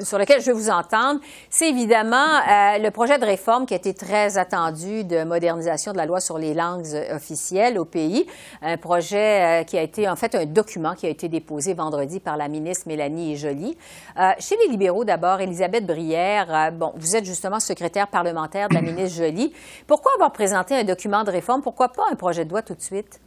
sur 0.01 0.19
lequel 0.19 0.41
je 0.41 0.47
veux 0.47 0.57
vous 0.57 0.71
entendre, 0.71 1.21
c'est 1.51 1.69
évidemment 1.69 2.41
le 2.79 2.89
projet 2.91 3.19
de 3.19 3.25
réforme 3.25 3.67
qui 3.67 3.75
a 3.75 3.77
été 3.77 3.95
très 3.95 4.39
attendu 4.39 5.05
de 5.05 5.25
modernisation 5.25 5.93
de 5.93 5.97
la 5.97 6.07
loi 6.07 6.21
sur 6.21 6.39
les 6.39 6.55
langues 6.55 6.87
officielles 7.13 7.79
au 7.79 7.85
pays. 7.85 8.27
Un 8.63 8.77
projet 8.77 9.65
qui 9.67 9.77
a 9.77 9.83
été, 9.83 10.09
en 10.09 10.17
fait, 10.17 10.35
un 10.35 10.47
document 10.47 10.95
qui 10.95 11.07
a 11.07 11.11
été 11.11 11.29
déposé 11.29 11.50
vendredi 11.75 12.21
par 12.21 12.37
la 12.37 12.49
ministre 12.49 12.89
Mélanie 12.89 13.37
Joly. 13.37 13.77
Euh, 14.19 14.31
chez 14.39 14.57
les 14.57 14.71
libéraux, 14.71 15.05
d'abord, 15.05 15.41
Elisabeth 15.41 15.87
Brière, 15.87 16.55
euh, 16.55 16.71
bon, 16.71 16.93
vous 16.97 17.17
êtes 17.17 17.25
justement 17.25 17.61
secrétaire 17.61 18.09
parlementaire 18.09 18.69
de 18.69 18.75
la 18.75 18.83
ministre 18.83 19.19
Joly. 19.19 19.53
Pourquoi 19.87 20.13
avoir 20.15 20.33
présenté 20.33 20.75
un 20.75 20.85
document 20.85 21.25
de 21.25 21.31
réforme? 21.31 21.63
Pourquoi 21.63 21.89
pas 21.89 22.05
un 22.11 22.15
projet 22.15 22.45
de 22.45 22.51
loi 22.51 22.63
tout 22.63 22.75
de 22.75 22.81
suite? 22.81 23.21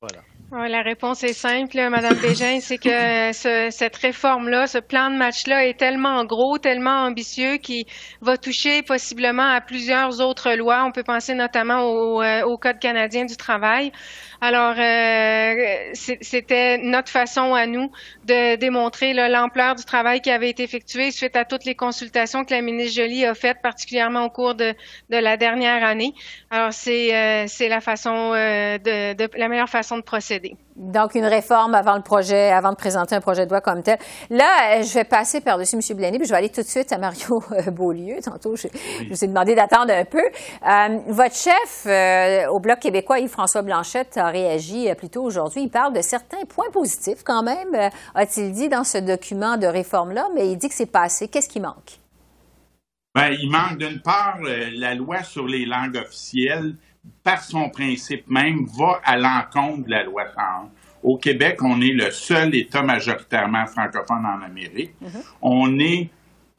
Voilà. 0.00 0.20
La 0.52 0.82
réponse 0.82 1.24
est 1.24 1.32
simple, 1.32 1.76
Madame 1.88 2.16
Bégin, 2.16 2.60
c'est 2.60 2.76
que 2.76 3.32
cette 3.70 3.96
réforme-là, 3.96 4.66
ce 4.66 4.78
plan 4.78 5.10
de 5.10 5.16
match-là 5.16 5.66
est 5.66 5.78
tellement 5.78 6.24
gros, 6.24 6.58
tellement 6.58 7.04
ambitieux 7.04 7.56
qu'il 7.56 7.84
va 8.20 8.36
toucher 8.36 8.82
possiblement 8.82 9.48
à 9.48 9.60
plusieurs 9.60 10.20
autres 10.20 10.52
lois. 10.52 10.84
On 10.84 10.92
peut 10.92 11.04
penser 11.04 11.34
notamment 11.34 11.82
au, 11.84 12.22
euh, 12.22 12.42
Code 12.60 12.78
canadien 12.78 13.24
du 13.24 13.36
travail. 13.36 13.90
Alors, 14.44 14.74
euh, 14.76 15.90
c'était 15.94 16.76
notre 16.78 17.10
façon 17.10 17.54
à 17.54 17.66
nous 17.66 17.92
de 18.24 18.56
démontrer 18.56 19.14
l'ampleur 19.14 19.76
du 19.76 19.84
travail 19.84 20.20
qui 20.20 20.30
avait 20.30 20.50
été 20.50 20.64
effectué 20.64 21.12
suite 21.12 21.36
à 21.36 21.44
toutes 21.44 21.64
les 21.64 21.76
consultations 21.76 22.44
que 22.44 22.52
la 22.52 22.60
ministre 22.60 23.00
Joly 23.00 23.24
a 23.24 23.34
faites, 23.34 23.62
particulièrement 23.62 24.24
au 24.24 24.30
cours 24.30 24.56
de, 24.56 24.74
la 25.10 25.36
dernière 25.36 25.84
année. 25.84 26.12
Alors, 26.50 26.72
c'est 26.72 27.14
euh, 27.14 27.68
la 27.68 27.80
façon 27.80 28.32
euh, 28.34 28.78
de, 28.78 29.14
de, 29.14 29.28
la 29.38 29.48
meilleure 29.48 29.68
façon 29.68 29.96
de 29.96 30.02
procéder. 30.02 30.41
Donc, 30.76 31.14
une 31.14 31.24
réforme 31.24 31.74
avant 31.74 31.96
le 31.96 32.02
projet, 32.02 32.50
avant 32.50 32.70
de 32.70 32.76
présenter 32.76 33.14
un 33.14 33.20
projet 33.20 33.44
de 33.44 33.50
loi 33.50 33.60
comme 33.60 33.82
tel. 33.82 33.98
Là, 34.30 34.78
euh, 34.78 34.82
je 34.82 34.94
vais 34.94 35.04
passer 35.04 35.40
par-dessus 35.40 35.76
M. 35.76 35.96
Blaney, 35.96 36.18
puis 36.18 36.26
je 36.26 36.32
vais 36.32 36.38
aller 36.38 36.48
tout 36.48 36.62
de 36.62 36.66
suite 36.66 36.92
à 36.92 36.98
Mario 36.98 37.42
euh, 37.52 37.70
Beaulieu. 37.70 38.16
Tantôt, 38.22 38.56
je, 38.56 38.68
vous 39.08 39.24
ai 39.24 39.28
demandé 39.28 39.54
d'attendre 39.54 39.92
un 39.92 40.04
peu. 40.04 40.22
Euh, 40.22 40.98
votre 41.08 41.34
chef 41.34 41.86
au 42.50 42.58
Bloc 42.58 42.80
québécois, 42.80 43.20
Yves-François 43.20 43.62
Blanchette, 43.62 44.16
a 44.16 44.28
réagi 44.28 44.88
plus 44.96 45.10
tôt 45.10 45.22
aujourd'hui. 45.22 45.62
Il 45.64 45.70
parle 45.70 45.92
de 45.92 46.02
certains 46.02 46.44
points 46.48 46.70
positifs 46.72 47.22
quand 47.24 47.42
même, 47.42 47.90
a-t-il 48.14 48.52
dit 48.52 48.68
dans 48.68 48.84
ce 48.84 48.98
document 48.98 49.56
de 49.56 49.66
réforme-là, 49.66 50.28
mais 50.34 50.50
il 50.50 50.56
dit 50.56 50.68
que 50.68 50.74
c'est 50.74 50.86
passé. 50.86 51.28
Qu'est-ce 51.28 51.48
qui 51.48 51.60
manque? 51.60 52.02
Ben, 53.14 53.30
il 53.38 53.50
manque 53.50 53.76
d'une 53.76 54.00
part 54.00 54.38
euh, 54.42 54.70
la 54.72 54.94
loi 54.94 55.22
sur 55.22 55.46
les 55.46 55.66
langues 55.66 55.96
officielles, 55.96 56.76
par 57.22 57.42
son 57.42 57.70
principe 57.70 58.28
même, 58.28 58.66
va 58.78 59.00
à 59.04 59.16
l'encontre 59.16 59.84
de 59.86 59.90
la 59.90 60.04
loi 60.04 60.24
101. 60.34 60.70
Au 61.02 61.16
Québec, 61.16 61.62
on 61.62 61.80
est 61.80 61.92
le 61.92 62.10
seul 62.10 62.54
État 62.54 62.82
majoritairement 62.82 63.66
francophone 63.66 64.24
en 64.24 64.42
Amérique. 64.42 64.94
Mm-hmm. 65.02 65.22
On 65.42 65.78
est 65.78 66.10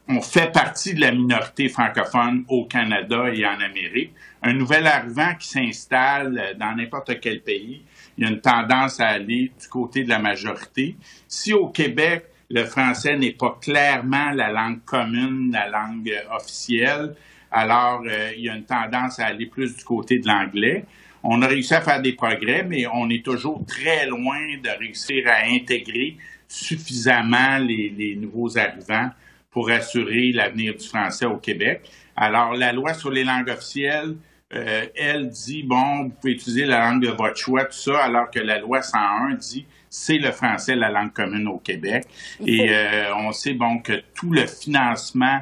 on 0.09 0.21
fait 0.21 0.51
partie 0.51 0.93
de 0.93 1.01
la 1.01 1.11
minorité 1.11 1.69
francophone 1.69 2.43
au 2.49 2.65
Canada 2.65 3.29
et 3.33 3.45
en 3.45 3.59
Amérique. 3.61 4.13
Un 4.41 4.53
nouvel 4.53 4.85
arrivant 4.85 5.33
qui 5.39 5.47
s'installe 5.47 6.55
dans 6.59 6.75
n'importe 6.75 7.19
quel 7.21 7.41
pays, 7.41 7.83
il 8.17 8.25
y 8.25 8.27
a 8.27 8.29
une 8.29 8.41
tendance 8.41 8.99
à 8.99 9.07
aller 9.07 9.51
du 9.59 9.67
côté 9.69 10.03
de 10.03 10.09
la 10.09 10.19
majorité. 10.19 10.97
Si 11.27 11.53
au 11.53 11.67
Québec, 11.67 12.25
le 12.49 12.65
français 12.65 13.17
n'est 13.17 13.31
pas 13.31 13.57
clairement 13.61 14.31
la 14.31 14.51
langue 14.51 14.83
commune, 14.83 15.51
la 15.53 15.69
langue 15.69 16.11
officielle, 16.31 17.15
alors 17.53 18.03
euh, 18.05 18.31
il 18.35 18.43
y 18.43 18.49
a 18.49 18.55
une 18.55 18.65
tendance 18.65 19.19
à 19.19 19.27
aller 19.27 19.45
plus 19.45 19.75
du 19.75 19.83
côté 19.83 20.19
de 20.19 20.27
l'anglais. 20.27 20.85
On 21.23 21.41
a 21.41 21.47
réussi 21.47 21.73
à 21.73 21.81
faire 21.81 22.01
des 22.01 22.13
progrès, 22.13 22.63
mais 22.63 22.85
on 22.91 23.09
est 23.09 23.23
toujours 23.23 23.63
très 23.65 24.05
loin 24.07 24.39
de 24.61 24.69
réussir 24.77 25.25
à 25.27 25.47
intégrer 25.47 26.17
suffisamment 26.49 27.59
les 27.59 28.17
nouveaux 28.19 28.57
arrivants 28.57 29.09
pour 29.53 29.69
assurer 29.69 30.31
l'avenir 30.33 30.75
du 30.75 30.85
français 30.85 31.25
au 31.25 31.37
Québec. 31.37 31.89
Alors, 32.15 32.53
la 32.53 32.73
loi 32.73 32.93
sur 32.93 33.11
les 33.11 33.23
langues 33.23 33.49
officielles, 33.49 34.15
euh, 34.53 34.85
elle 34.95 35.29
dit, 35.29 35.63
bon, 35.63 36.03
vous 36.03 36.09
pouvez 36.09 36.33
utiliser 36.33 36.65
la 36.65 36.89
langue 36.89 37.03
de 37.03 37.09
votre 37.09 37.37
choix, 37.37 37.65
tout 37.65 37.77
ça, 37.77 38.03
alors 38.03 38.29
que 38.29 38.39
la 38.39 38.59
loi 38.59 38.81
101 38.81 39.35
dit, 39.35 39.65
c'est 39.89 40.17
le 40.17 40.31
français 40.31 40.75
la 40.75 40.89
langue 40.89 41.13
commune 41.13 41.47
au 41.47 41.57
Québec. 41.57 42.05
Et 42.45 42.67
euh, 42.69 43.15
on 43.15 43.31
sait, 43.31 43.53
bon, 43.53 43.79
que 43.79 44.03
tout 44.15 44.31
le 44.31 44.45
financement 44.45 45.39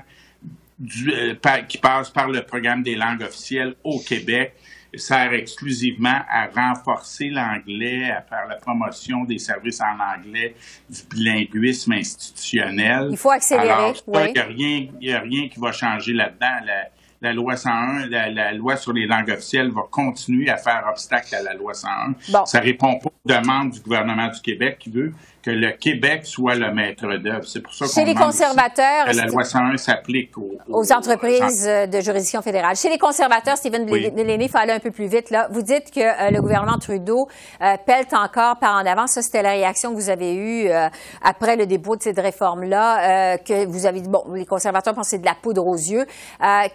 du, 0.82 1.14
euh, 1.14 1.36
qui 1.68 1.78
passe 1.78 2.10
par 2.10 2.28
le 2.28 2.42
programme 2.42 2.82
des 2.82 2.96
langues 2.96 3.22
officielles 3.22 3.76
au 3.84 4.00
Québec 4.00 4.56
sert 4.96 5.32
exclusivement 5.34 6.20
à 6.30 6.48
renforcer 6.48 7.30
l'anglais, 7.30 8.12
à 8.12 8.22
faire 8.22 8.48
la 8.50 8.56
promotion 8.56 9.24
des 9.24 9.38
services 9.38 9.80
en 9.80 9.98
anglais, 10.18 10.56
du 10.90 11.00
bilinguisme 11.10 11.94
institutionnel. 11.94 13.08
Il 13.10 13.18
faut 13.18 13.32
accélérer. 13.32 13.94
Il 14.08 14.92
n'y 15.00 15.12
a, 15.12 15.18
a, 15.18 15.22
rien 15.22 15.48
qui 15.48 15.60
va 15.60 15.72
changer 15.72 16.12
là-dedans. 16.12 16.66
La, 16.66 16.90
la 17.22 17.34
loi 17.34 17.56
101, 17.56 18.08
la, 18.08 18.52
loi 18.52 18.76
sur 18.76 18.94
les 18.94 19.06
langues 19.06 19.30
officielles 19.30 19.72
va 19.72 19.84
continuer 19.90 20.50
à 20.50 20.58
faire 20.58 20.84
obstacle 20.90 21.36
à 21.36 21.44
la 21.44 21.54
loi 21.54 21.74
101. 21.74 22.16
Bon. 22.30 22.46
Ça 22.46 22.60
répond 22.60 22.98
pas 22.98 23.10
aux 23.10 23.30
demandes 23.30 23.72
du 23.72 23.80
gouvernement 23.80 24.28
du 24.28 24.42
Québec 24.42 24.78
qui 24.80 24.90
veut 24.90 25.14
que 25.44 25.52
le 25.52 25.72
Québec 25.72 26.26
soit 26.26 26.56
le 26.56 26.74
maître 26.74 27.08
d'œuvre. 27.18 27.46
C'est 27.46 27.62
pour 27.62 27.74
ça 27.74 27.86
qu'on 27.88 28.06
les 28.06 28.16
conservateurs, 28.16 29.06
que 29.06 29.16
la 29.16 29.26
loi 29.26 29.44
101 29.44 29.78
s'applique 29.78 30.38
aux, 30.38 30.58
aux, 30.68 30.92
entreprises 30.92 31.66
de 31.66 32.02
juridiction 32.02 32.42
fédérale. 32.42 32.76
Chez 32.76 32.90
les 32.90 32.98
conservateurs, 32.98 33.58
Stephen 33.58 33.88
oui. 33.90 34.12
il 34.16 34.50
faut 34.50 34.58
aller 34.58 34.74
un 34.74 34.80
peu 34.80 34.92
plus 34.92 35.08
vite. 35.08 35.30
Là. 35.30 35.48
Vous 35.52 35.62
dites 35.62 35.92
que 35.92 36.00
euh, 36.00 36.32
le 36.32 36.42
gouvernement 36.42 36.78
Trudeau 36.78 37.28
euh, 37.62 37.76
pèle 37.86 38.06
encore 38.14 38.58
par 38.60 38.76
en 38.76 38.86
avant. 38.86 39.08
Ça, 39.08 39.22
c'était 39.22 39.42
la 39.42 39.52
réaction 39.52 39.92
que 39.92 39.96
vous 39.96 40.10
avez 40.10 40.34
eue 40.36 40.70
euh, 40.70 40.88
après 41.22 41.56
le 41.56 41.66
dépôt 41.66 41.96
de 41.96 42.02
cette 42.02 42.20
réforme-là, 42.20 43.38
que 43.38 43.66
vous 43.66 43.86
avez 43.86 44.02
dit, 44.02 44.10
bon, 44.10 44.24
les 44.34 44.46
conservateurs 44.46 44.94
pensaient 44.94 45.20
de 45.20 45.26
la 45.26 45.36
poudre 45.36 45.66
aux 45.66 45.76
yeux. 45.76 46.06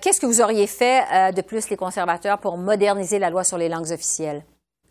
Qu'est-ce 0.01 0.21
que 0.21 0.27
vous 0.27 0.41
auriez 0.41 0.67
fait 0.67 1.33
de 1.33 1.43
plus, 1.43 1.69
les 1.69 1.77
conservateurs, 1.77 2.39
pour 2.39 2.57
moderniser 2.57 3.19
la 3.19 3.31
loi 3.31 3.45
sur 3.45 3.59
les 3.59 3.69
langues 3.69 3.91
officielles? 3.93 4.43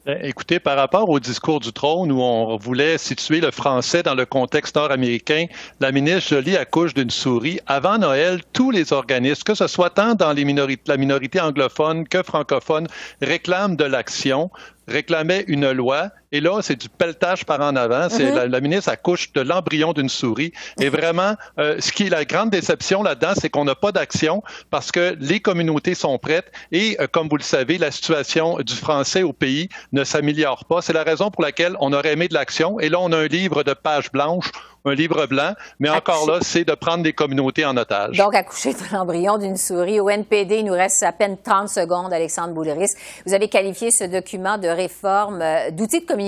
Ben, 0.06 0.20
écoutez, 0.22 0.60
par 0.60 0.78
rapport 0.78 1.10
au 1.10 1.20
discours 1.20 1.60
du 1.60 1.74
trône 1.74 2.12
où 2.12 2.22
on 2.22 2.58
voulait 2.58 3.00
situer 3.00 3.42
le 3.42 3.50
français 3.50 4.04
dans 4.04 4.14
le 4.14 4.28
contexte 4.28 4.76
nord-américain, 4.76 5.48
la 5.80 5.92
ministre 5.92 6.30
Jolie 6.30 6.56
accouche 6.56 6.94
d'une 6.94 7.10
souris. 7.10 7.60
Avant 7.66 7.98
Noël, 7.98 8.42
tous 8.54 8.70
les 8.70 8.94
organismes, 8.94 9.42
que 9.42 9.56
ce 9.56 9.66
soit 9.66 9.90
tant 9.90 10.14
dans 10.14 10.32
les 10.32 10.46
la 10.86 10.98
minorité 10.98 11.42
anglophone 11.42 12.08
que 12.08 12.22
francophone, 12.22 12.86
réclament 13.20 13.76
de 13.76 13.84
l'action 13.84 14.52
réclamait 14.88 15.44
une 15.48 15.72
loi. 15.72 16.12
Et 16.36 16.42
là, 16.42 16.60
c'est 16.62 16.76
du 16.76 16.90
pelletage 16.90 17.46
par 17.46 17.62
en 17.62 17.78
avant. 17.78 18.10
C'est 18.10 18.30
mhm. 18.30 18.52
la, 18.52 18.60
ministre 18.60 18.90
accouche 18.90 19.32
de 19.32 19.40
l'embryon 19.40 19.94
d'une 19.94 20.10
souris. 20.10 20.52
Et 20.82 20.90
vraiment, 20.90 21.36
euh, 21.60 21.78
ce 21.80 21.94
qui 21.94 22.08
est 22.08 22.10
la 22.10 22.26
grande 22.26 22.50
déception 22.50 23.04
là-dedans, 23.04 23.32
c'est 23.40 23.50
qu'on 23.50 23.64
n'a 23.64 23.76
pas 23.76 23.94
d'action 23.94 24.44
parce 24.70 24.92
que 24.92 25.16
les 25.22 25.40
communautés 25.40 25.96
sont 25.96 26.18
prêtes. 26.18 26.52
Et 26.74 26.98
euh, 27.00 27.08
comme 27.10 27.30
vous 27.30 27.38
le 27.38 27.44
savez, 27.44 27.78
la 27.78 27.90
situation 27.90 28.58
du 28.58 28.76
français 28.76 29.24
au 29.24 29.32
pays 29.32 29.70
ne 29.94 30.04
s'améliore 30.04 30.66
pas. 30.66 30.82
C'est 30.82 30.92
la 30.92 31.04
raison 31.04 31.32
pour 31.32 31.42
laquelle 31.42 31.78
on 31.80 31.94
aurait 31.94 32.12
aimé 32.12 32.28
de 32.28 32.34
l'action. 32.34 32.82
Et 32.82 32.90
là, 32.90 33.00
on 33.00 33.14
a 33.14 33.18
un 33.18 33.28
livre 33.28 33.64
de 33.64 33.72
pages 33.72 34.12
blanches 34.12 34.52
un 34.86 34.94
livre 34.94 35.26
blanc, 35.26 35.54
mais 35.80 35.90
encore 35.90 36.30
là, 36.30 36.38
c'est 36.42 36.64
de 36.64 36.74
prendre 36.74 37.04
des 37.04 37.14
communautés 37.14 37.66
en 37.66 37.76
otage. 37.76 38.18
Donc, 38.18 38.36
accoucher 38.36 38.74
de 38.74 38.80
l'embryon 38.94 39.38
d'une 39.38 39.58
souris. 39.58 40.00
Au 40.00 40.10
NPD, 40.10 40.60
il 40.60 40.66
nous 40.66 40.74
reste 40.74 41.02
à 41.04 41.12
peine 41.12 41.38
30 41.44 41.70
secondes, 41.70 42.14
Alexandre 42.14 42.54
Bouleris. 42.54 42.92
Vous 43.26 43.34
avez 43.34 43.50
qualifié 43.50 43.90
ce 43.90 44.04
document 44.04 44.58
de 44.58 44.68
réforme 44.68 45.42
euh, 45.42 45.72
d'outil 45.72 46.02
de 46.02 46.06
communication, 46.06 46.25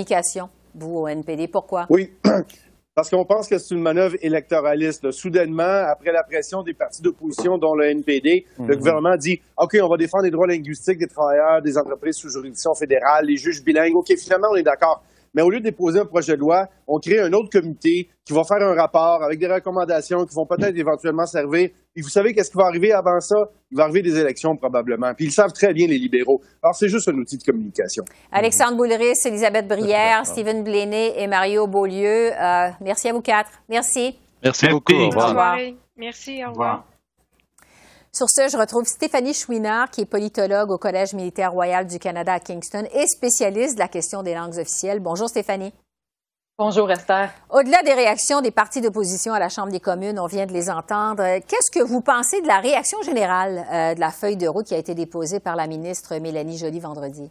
vous, 0.74 0.98
au 0.98 1.08
NPD. 1.08 1.48
Pourquoi? 1.48 1.86
Oui. 1.90 2.12
Parce 2.94 3.10
qu'on 3.10 3.24
pense 3.24 3.48
que 3.48 3.58
c'est 3.58 3.76
une 3.76 3.80
manœuvre 3.80 4.16
électoraliste. 4.22 5.12
Soudainement, 5.12 5.86
après 5.88 6.10
la 6.10 6.24
pression 6.24 6.64
des 6.64 6.74
partis 6.74 7.00
d'opposition, 7.00 7.56
dont 7.56 7.76
le 7.76 7.86
NPD, 7.86 8.44
le 8.58 8.64
mhm. 8.64 8.74
gouvernement 8.74 9.16
dit 9.16 9.40
OK, 9.56 9.78
on 9.80 9.88
va 9.88 9.96
défendre 9.96 10.24
les 10.24 10.32
droits 10.32 10.48
linguistiques 10.48 10.98
des 10.98 11.06
travailleurs, 11.06 11.62
des 11.62 11.78
entreprises 11.78 12.16
sous 12.16 12.28
juridiction 12.28 12.74
fédérale, 12.74 13.26
les 13.26 13.36
juges 13.36 13.62
bilingues. 13.62 13.94
OK, 13.94 14.12
finalement, 14.18 14.48
on 14.50 14.56
est 14.56 14.64
d'accord. 14.64 15.04
Mais 15.34 15.42
au 15.42 15.50
lieu 15.50 15.60
de 15.60 15.64
déposer 15.64 16.00
un 16.00 16.04
projet 16.04 16.34
de 16.34 16.40
loi, 16.40 16.66
on 16.86 16.98
crée 16.98 17.20
un 17.20 17.32
autre 17.32 17.50
comité 17.50 18.08
qui 18.24 18.32
va 18.32 18.42
faire 18.44 18.66
un 18.66 18.74
rapport 18.74 19.22
avec 19.22 19.38
des 19.38 19.46
recommandations 19.46 20.24
qui 20.24 20.34
vont 20.34 20.46
peut-être 20.46 20.76
éventuellement 20.76 21.26
servir. 21.26 21.70
Et 21.96 22.02
vous 22.02 22.08
savez 22.08 22.34
qu'est-ce 22.34 22.50
qui 22.50 22.58
va 22.58 22.66
arriver 22.66 22.92
avant 22.92 23.18
ça? 23.20 23.36
Il 23.70 23.76
va 23.76 23.84
arriver 23.84 24.02
des 24.02 24.18
élections 24.18 24.56
probablement. 24.56 25.12
Puis 25.14 25.26
ils 25.26 25.32
savent 25.32 25.52
très 25.52 25.72
bien, 25.72 25.86
les 25.86 25.98
libéraux. 25.98 26.40
Alors, 26.62 26.74
c'est 26.74 26.88
juste 26.88 27.08
un 27.08 27.14
outil 27.14 27.38
de 27.38 27.42
communication. 27.42 28.04
Alexandre 28.30 28.76
Boulris, 28.76 29.18
Elisabeth 29.24 29.66
Brière, 29.66 30.26
Stephen 30.26 30.62
Bléné 30.62 31.20
et 31.22 31.26
Mario 31.26 31.66
Beaulieu. 31.66 32.32
Euh, 32.32 32.68
merci 32.80 33.08
à 33.08 33.12
vous 33.12 33.22
quatre. 33.22 33.50
Merci. 33.68 34.18
Merci 34.42 34.68
beaucoup. 34.68 34.92
Au 34.94 35.08
revoir. 35.08 35.56
Merci. 35.96 36.44
Au 36.44 36.50
revoir. 36.50 36.84
Sur 38.18 38.30
ce, 38.30 38.48
je 38.48 38.56
retrouve 38.56 38.84
Stéphanie 38.84 39.32
Chouinard, 39.32 39.92
qui 39.92 40.00
est 40.00 40.04
politologue 40.04 40.72
au 40.72 40.76
Collège 40.76 41.14
militaire 41.14 41.52
royal 41.52 41.86
du 41.86 42.00
Canada 42.00 42.32
à 42.32 42.40
Kingston 42.40 42.82
et 42.92 43.06
spécialiste 43.06 43.76
de 43.76 43.78
la 43.78 43.86
question 43.86 44.24
des 44.24 44.34
langues 44.34 44.58
officielles. 44.58 44.98
Bonjour 44.98 45.28
Stéphanie. 45.28 45.72
Bonjour 46.58 46.90
Esther. 46.90 47.30
Au-delà 47.48 47.80
des 47.84 47.92
réactions 47.92 48.40
des 48.40 48.50
partis 48.50 48.80
d'opposition 48.80 49.34
à 49.34 49.38
la 49.38 49.48
Chambre 49.48 49.70
des 49.70 49.78
communes, 49.78 50.18
on 50.18 50.26
vient 50.26 50.46
de 50.46 50.52
les 50.52 50.68
entendre. 50.68 51.22
Qu'est-ce 51.46 51.70
que 51.70 51.84
vous 51.84 52.00
pensez 52.00 52.40
de 52.40 52.48
la 52.48 52.58
réaction 52.58 53.00
générale 53.02 53.64
euh, 53.72 53.94
de 53.94 54.00
la 54.00 54.10
feuille 54.10 54.36
de 54.36 54.48
route 54.48 54.66
qui 54.66 54.74
a 54.74 54.78
été 54.78 54.96
déposée 54.96 55.38
par 55.38 55.54
la 55.54 55.68
ministre 55.68 56.16
Mélanie 56.16 56.58
Joly 56.58 56.80
vendredi? 56.80 57.30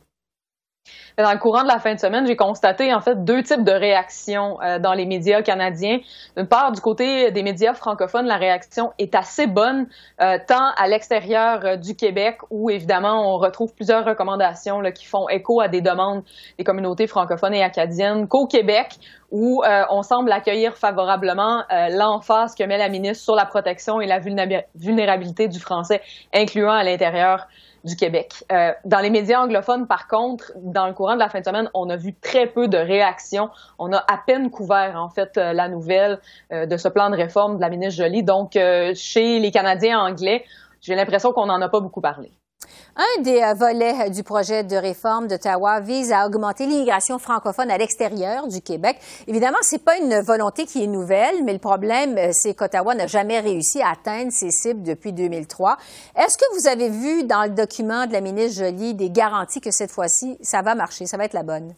Dans 1.17 1.31
le 1.31 1.39
courant 1.39 1.63
de 1.63 1.67
la 1.67 1.79
fin 1.79 1.95
de 1.95 1.99
semaine, 1.99 2.27
j'ai 2.27 2.35
constaté 2.35 2.93
en 2.93 3.01
fait 3.01 3.23
deux 3.23 3.41
types 3.41 3.63
de 3.63 3.71
réactions 3.71 4.61
euh, 4.61 4.77
dans 4.77 4.93
les 4.93 5.07
médias 5.07 5.41
canadiens. 5.41 5.97
D'une 6.35 6.47
part, 6.47 6.71
du 6.71 6.79
côté 6.79 7.31
des 7.31 7.41
médias 7.41 7.73
francophones, 7.73 8.27
la 8.27 8.37
réaction 8.37 8.91
est 8.99 9.15
assez 9.15 9.47
bonne, 9.47 9.87
euh, 10.21 10.37
tant 10.47 10.69
à 10.77 10.87
l'extérieur 10.87 11.65
euh, 11.65 11.75
du 11.75 11.95
Québec, 11.95 12.37
où 12.51 12.69
évidemment 12.69 13.33
on 13.33 13.37
retrouve 13.39 13.73
plusieurs 13.73 14.05
recommandations 14.05 14.83
qui 14.93 15.05
font 15.07 15.27
écho 15.29 15.59
à 15.59 15.69
des 15.69 15.81
demandes 15.81 16.21
des 16.59 16.63
communautés 16.63 17.07
francophones 17.07 17.55
et 17.55 17.63
acadiennes, 17.63 18.27
qu'au 18.27 18.45
Québec, 18.45 18.97
où 19.31 19.63
on 19.89 20.03
semble 20.03 20.31
accueillir 20.31 20.77
favorablement 20.77 21.63
l'emphase 21.89 22.55
que 22.55 22.63
met 22.63 22.77
la 22.77 22.87
ministre 22.87 23.25
sur 23.25 23.35
la 23.35 23.45
protection 23.45 23.99
et 23.99 24.07
la 24.07 24.19
vulnérabilité 24.19 25.49
du 25.49 25.59
français, 25.59 26.01
incluant 26.33 26.71
à 26.71 26.83
l'intérieur 26.83 27.47
du 27.87 27.95
Québec. 27.95 28.43
Euh, 28.51 28.71
dans 28.85 28.99
les 28.99 29.09
médias 29.09 29.41
anglophones, 29.41 29.87
par 29.87 30.07
contre, 30.07 30.51
dans 30.57 30.85
le 30.85 30.93
courant 30.93 31.15
de 31.15 31.19
la 31.19 31.29
fin 31.29 31.39
de 31.39 31.45
semaine, 31.45 31.69
on 31.73 31.89
a 31.89 31.95
vu 31.95 32.13
très 32.13 32.45
peu 32.45 32.67
de 32.67 32.77
réactions. 32.77 33.49
On 33.79 33.91
a 33.93 33.97
à 33.97 34.19
peine 34.25 34.51
couvert, 34.51 35.01
en 35.01 35.09
fait, 35.09 35.37
euh, 35.37 35.53
la 35.53 35.69
nouvelle 35.69 36.19
euh, 36.51 36.65
de 36.65 36.77
ce 36.77 36.87
plan 36.87 37.09
de 37.09 37.15
réforme 37.15 37.55
de 37.55 37.61
la 37.61 37.69
ministre 37.69 38.03
Jolie. 38.03 38.23
Donc, 38.23 38.51
chez 38.53 39.39
les 39.39 39.51
Canadiens 39.51 39.99
anglais, 39.99 40.43
j'ai 40.81 40.95
l'impression 40.95 41.31
qu'on 41.31 41.47
n'en 41.47 41.61
a 41.61 41.69
pas 41.69 41.79
beaucoup 41.79 42.01
parlé. 42.01 42.31
Un 42.99 43.21
des 43.21 43.43
euh, 43.43 43.53
volets 43.53 44.07
euh, 44.07 44.09
du 44.09 44.23
projet 44.23 44.63
de 44.63 44.75
réforme 44.75 45.27
d'Ottawa 45.27 45.81
vise 45.81 46.11
à 46.11 46.25
augmenter 46.25 46.65
l'immigration 46.65 47.19
francophone 47.19 47.69
à 47.69 47.77
l'extérieur 47.77 48.47
du 48.47 48.59
Québec. 48.59 48.97
Évidemment, 49.27 49.59
c'est 49.61 49.83
pas 49.83 49.97
une 49.97 50.19
volonté 50.21 50.65
qui 50.65 50.83
est 50.83 50.87
nouvelle, 50.87 51.43
mais 51.43 51.53
le 51.53 51.59
problème, 51.59 52.17
euh, 52.17 52.31
c'est 52.33 52.55
qu'Ottawa 52.55 52.95
n'a 52.95 53.05
jamais 53.05 53.39
réussi 53.39 53.83
à 53.83 53.91
atteindre 53.91 54.31
ses 54.31 54.49
cibles 54.49 54.81
depuis 54.81 55.13
2003. 55.13 55.77
Est-ce 56.15 56.39
que 56.39 56.59
vous 56.59 56.67
avez 56.67 56.89
vu 56.89 57.23
dans 57.23 57.43
le 57.43 57.51
document 57.51 58.07
de 58.07 58.13
la 58.13 58.21
ministre 58.21 58.63
Joly 58.63 58.95
des 58.95 59.11
garanties 59.11 59.61
que 59.61 59.69
cette 59.69 59.91
fois-ci, 59.91 60.39
ça 60.41 60.63
va 60.63 60.73
marcher, 60.73 61.05
ça 61.05 61.17
va 61.17 61.25
être 61.25 61.33
la 61.33 61.43
bonne? 61.43 61.75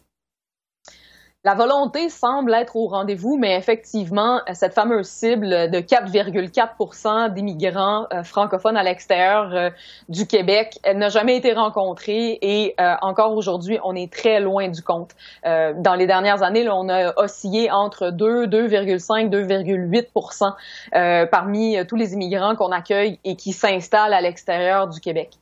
La 1.45 1.55
volonté 1.55 2.09
semble 2.09 2.53
être 2.53 2.75
au 2.75 2.87
rendez-vous, 2.87 3.37
mais 3.37 3.55
effectivement, 3.55 4.41
cette 4.51 4.73
fameuse 4.73 5.07
cible 5.07 5.71
de 5.71 5.79
4,4% 5.79 7.33
d'immigrants 7.33 8.07
euh, 8.11 8.23
francophones 8.23 8.75
à 8.75 8.83
l'extérieur 8.83 9.55
euh, 9.55 9.69
du 10.09 10.27
Québec, 10.27 10.77
n'a 10.93 11.07
jamais 11.07 11.37
été 11.37 11.53
rencontrée 11.53 12.39
et 12.41 12.75
euh, 12.81 12.95
encore 13.01 13.37
aujourd'hui, 13.37 13.79
on 13.85 13.95
est 13.95 14.11
très 14.11 14.41
loin 14.41 14.67
du 14.67 14.81
compte. 14.81 15.11
dans 15.45 15.95
les 15.97 16.07
dernières 16.07 16.43
années, 16.43 16.67
on 16.69 16.89
a 16.89 17.13
oscillé 17.17 17.71
entre 17.71 18.09
2, 18.11 18.47
2,5, 18.47 19.29
2,8% 19.29 21.27
parmi 21.29 21.77
tous 21.87 21.95
les 21.95 22.13
immigrants 22.13 22.55
qu'on 22.55 22.71
accueille 22.71 23.17
et 23.23 23.35
qui 23.37 23.53
s'installent 23.53 24.13
à 24.13 24.21
l'extérieur 24.21 24.87
du 24.87 24.99
Québec. 24.99 25.37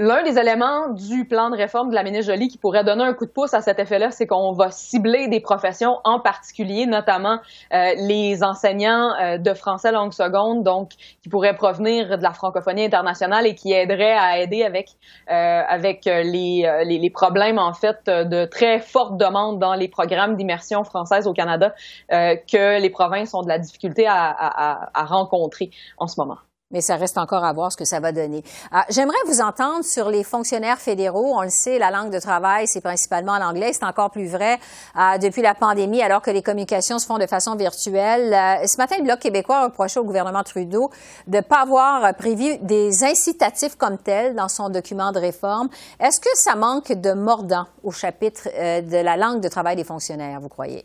L'un 0.00 0.22
des 0.22 0.38
éléments 0.38 0.90
du 0.90 1.26
plan 1.26 1.50
de 1.50 1.56
réforme 1.56 1.90
de 1.90 1.94
la 1.96 2.04
ministre 2.04 2.32
Jolie 2.32 2.46
qui 2.46 2.56
pourrait 2.56 2.84
donner 2.84 3.02
un 3.02 3.14
coup 3.14 3.26
de 3.26 3.32
pouce 3.32 3.52
à 3.52 3.62
cet 3.62 3.80
effet-là, 3.80 4.12
c'est 4.12 4.28
qu'on 4.28 4.52
va 4.52 4.70
cibler 4.70 5.26
des 5.26 5.40
professions 5.40 5.98
en 6.04 6.20
particulier, 6.20 6.86
notamment 6.86 7.40
euh, 7.72 7.94
les 7.96 8.44
enseignants 8.44 9.12
euh, 9.20 9.38
de 9.38 9.52
français 9.54 9.90
langue 9.90 10.12
seconde, 10.12 10.62
donc 10.62 10.90
qui 11.20 11.28
pourraient 11.28 11.56
provenir 11.56 12.16
de 12.16 12.22
la 12.22 12.32
francophonie 12.32 12.84
internationale 12.84 13.44
et 13.44 13.56
qui 13.56 13.72
aideraient 13.72 14.16
à 14.16 14.38
aider 14.38 14.62
avec 14.62 14.90
euh, 15.32 15.62
avec 15.68 16.04
les, 16.04 16.70
les, 16.86 16.98
les, 17.00 17.10
problèmes 17.10 17.58
en 17.58 17.72
fait 17.72 18.06
de 18.06 18.44
très 18.44 18.78
forte 18.78 19.16
demande 19.16 19.58
dans 19.58 19.74
les 19.74 19.88
programmes 19.88 20.36
d'immersion 20.36 20.84
française 20.84 21.26
au 21.26 21.32
Canada 21.32 21.74
que 22.08 22.80
les 22.80 22.90
provinces 22.90 23.34
ont 23.34 23.42
de 23.42 23.48
la 23.48 23.58
difficulté 23.58 24.06
à, 24.06 24.30
à, 24.30 24.90
à 24.94 25.04
rencontrer 25.04 25.70
en 25.96 26.06
ce 26.06 26.20
moment 26.20 26.38
mais 26.70 26.82
ça 26.82 26.96
reste 26.96 27.16
encore 27.16 27.44
à 27.44 27.52
voir 27.52 27.72
ce 27.72 27.76
que 27.76 27.84
ça 27.84 27.98
va 27.98 28.12
donner. 28.12 28.42
Ah, 28.70 28.84
j'aimerais 28.90 29.16
vous 29.26 29.40
entendre 29.40 29.84
sur 29.84 30.10
les 30.10 30.22
fonctionnaires 30.22 30.78
fédéraux. 30.78 31.32
On 31.34 31.42
le 31.42 31.48
sait, 31.48 31.78
la 31.78 31.90
langue 31.90 32.12
de 32.12 32.18
travail, 32.18 32.66
c'est 32.66 32.82
principalement 32.82 33.32
en 33.32 33.40
anglais. 33.40 33.72
C'est 33.72 33.84
encore 33.84 34.10
plus 34.10 34.28
vrai 34.28 34.58
ah, 34.94 35.16
depuis 35.18 35.40
la 35.40 35.54
pandémie, 35.54 36.02
alors 36.02 36.20
que 36.20 36.30
les 36.30 36.42
communications 36.42 36.98
se 36.98 37.06
font 37.06 37.18
de 37.18 37.26
façon 37.26 37.56
virtuelle. 37.56 38.34
Euh, 38.34 38.66
ce 38.66 38.76
matin, 38.76 38.96
le 38.98 39.04
Bloc 39.04 39.18
québécois 39.18 39.58
a 39.58 39.64
reproché 39.64 39.98
au 39.98 40.04
gouvernement 40.04 40.42
Trudeau 40.42 40.90
de 41.26 41.38
ne 41.38 41.42
pas 41.42 41.62
avoir 41.62 42.14
prévu 42.14 42.58
des 42.58 43.02
incitatifs 43.02 43.76
comme 43.76 43.96
tels 43.96 44.34
dans 44.34 44.48
son 44.48 44.68
document 44.68 45.12
de 45.12 45.18
réforme. 45.18 45.68
Est-ce 45.98 46.20
que 46.20 46.28
ça 46.34 46.54
manque 46.54 46.92
de 46.92 47.12
mordant 47.12 47.66
au 47.82 47.90
chapitre 47.90 48.48
euh, 48.54 48.82
de 48.82 48.96
la 48.96 49.16
langue 49.16 49.40
de 49.40 49.48
travail 49.48 49.76
des 49.76 49.84
fonctionnaires, 49.84 50.40
vous 50.40 50.48
croyez? 50.48 50.84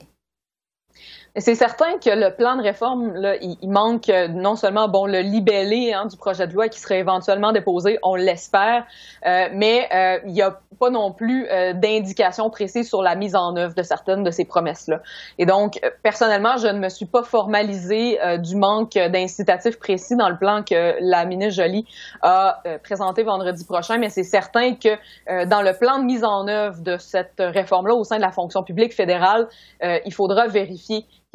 C'est 1.37 1.55
certain 1.55 1.97
que 1.97 2.11
le 2.11 2.29
plan 2.35 2.57
de 2.57 2.61
réforme, 2.61 3.11
il, 3.41 3.67
manque 3.67 4.07
euh, 4.09 4.27
non 4.27 4.55
seulement 4.55 4.87
bon 4.87 5.07
le 5.07 5.21
libellé 5.21 5.91
hein, 5.91 6.05
du 6.05 6.15
projet 6.15 6.45
de 6.45 6.53
loi 6.53 6.69
qui 6.69 6.79
serait 6.79 6.99
éventuellement 6.99 7.51
déposé, 7.51 7.97
on 8.03 8.13
l'espère, 8.13 8.85
euh, 9.25 9.47
mais 9.51 9.89
euh, 9.91 10.19
il 10.27 10.33
n'y 10.33 10.43
a 10.43 10.59
pas 10.79 10.91
non 10.91 11.11
plus 11.11 11.47
d'indications 11.75 12.49
précises 12.49 12.87
sur 12.89 13.03
la 13.03 13.15
mise 13.15 13.35
en 13.35 13.55
œuvre 13.55 13.73
de 13.73 13.83
certaines 13.83 14.23
de 14.23 14.31
ces 14.31 14.43
promesses-là. 14.43 15.01
Et 15.37 15.45
donc, 15.45 15.79
personnellement, 16.01 16.57
je 16.57 16.67
ne 16.67 16.79
me 16.79 16.89
suis 16.89 17.05
pas 17.05 17.21
formalisé 17.21 18.17
du 18.39 18.55
manque 18.55 18.93
d'incitatifs 18.93 19.77
précis 19.77 20.15
dans 20.15 20.29
le 20.29 20.35
plan 20.35 20.63
que 20.63 20.95
la 20.99 21.25
ministre 21.25 21.61
Joly 21.61 21.85
a 22.23 22.63
présenté 22.83 23.21
vendredi 23.21 23.63
prochain, 23.65 23.97
mais 23.99 24.09
c'est 24.09 24.23
certain 24.23 24.73
que 24.73 25.45
dans 25.45 25.61
le 25.61 25.73
plan 25.77 25.99
de 25.99 26.05
mise 26.05 26.23
en 26.23 26.47
œuvre 26.47 26.81
de 26.81 26.97
cette 26.97 27.37
réforme-là 27.37 27.93
au 27.93 28.03
sein 28.03 28.17
de 28.17 28.21
la 28.21 28.31
fonction 28.31 28.63
publique 28.63 28.95
fédérale, 28.95 29.47
il 29.81 30.13
faudra 30.13 30.47
vérifier 30.47 30.82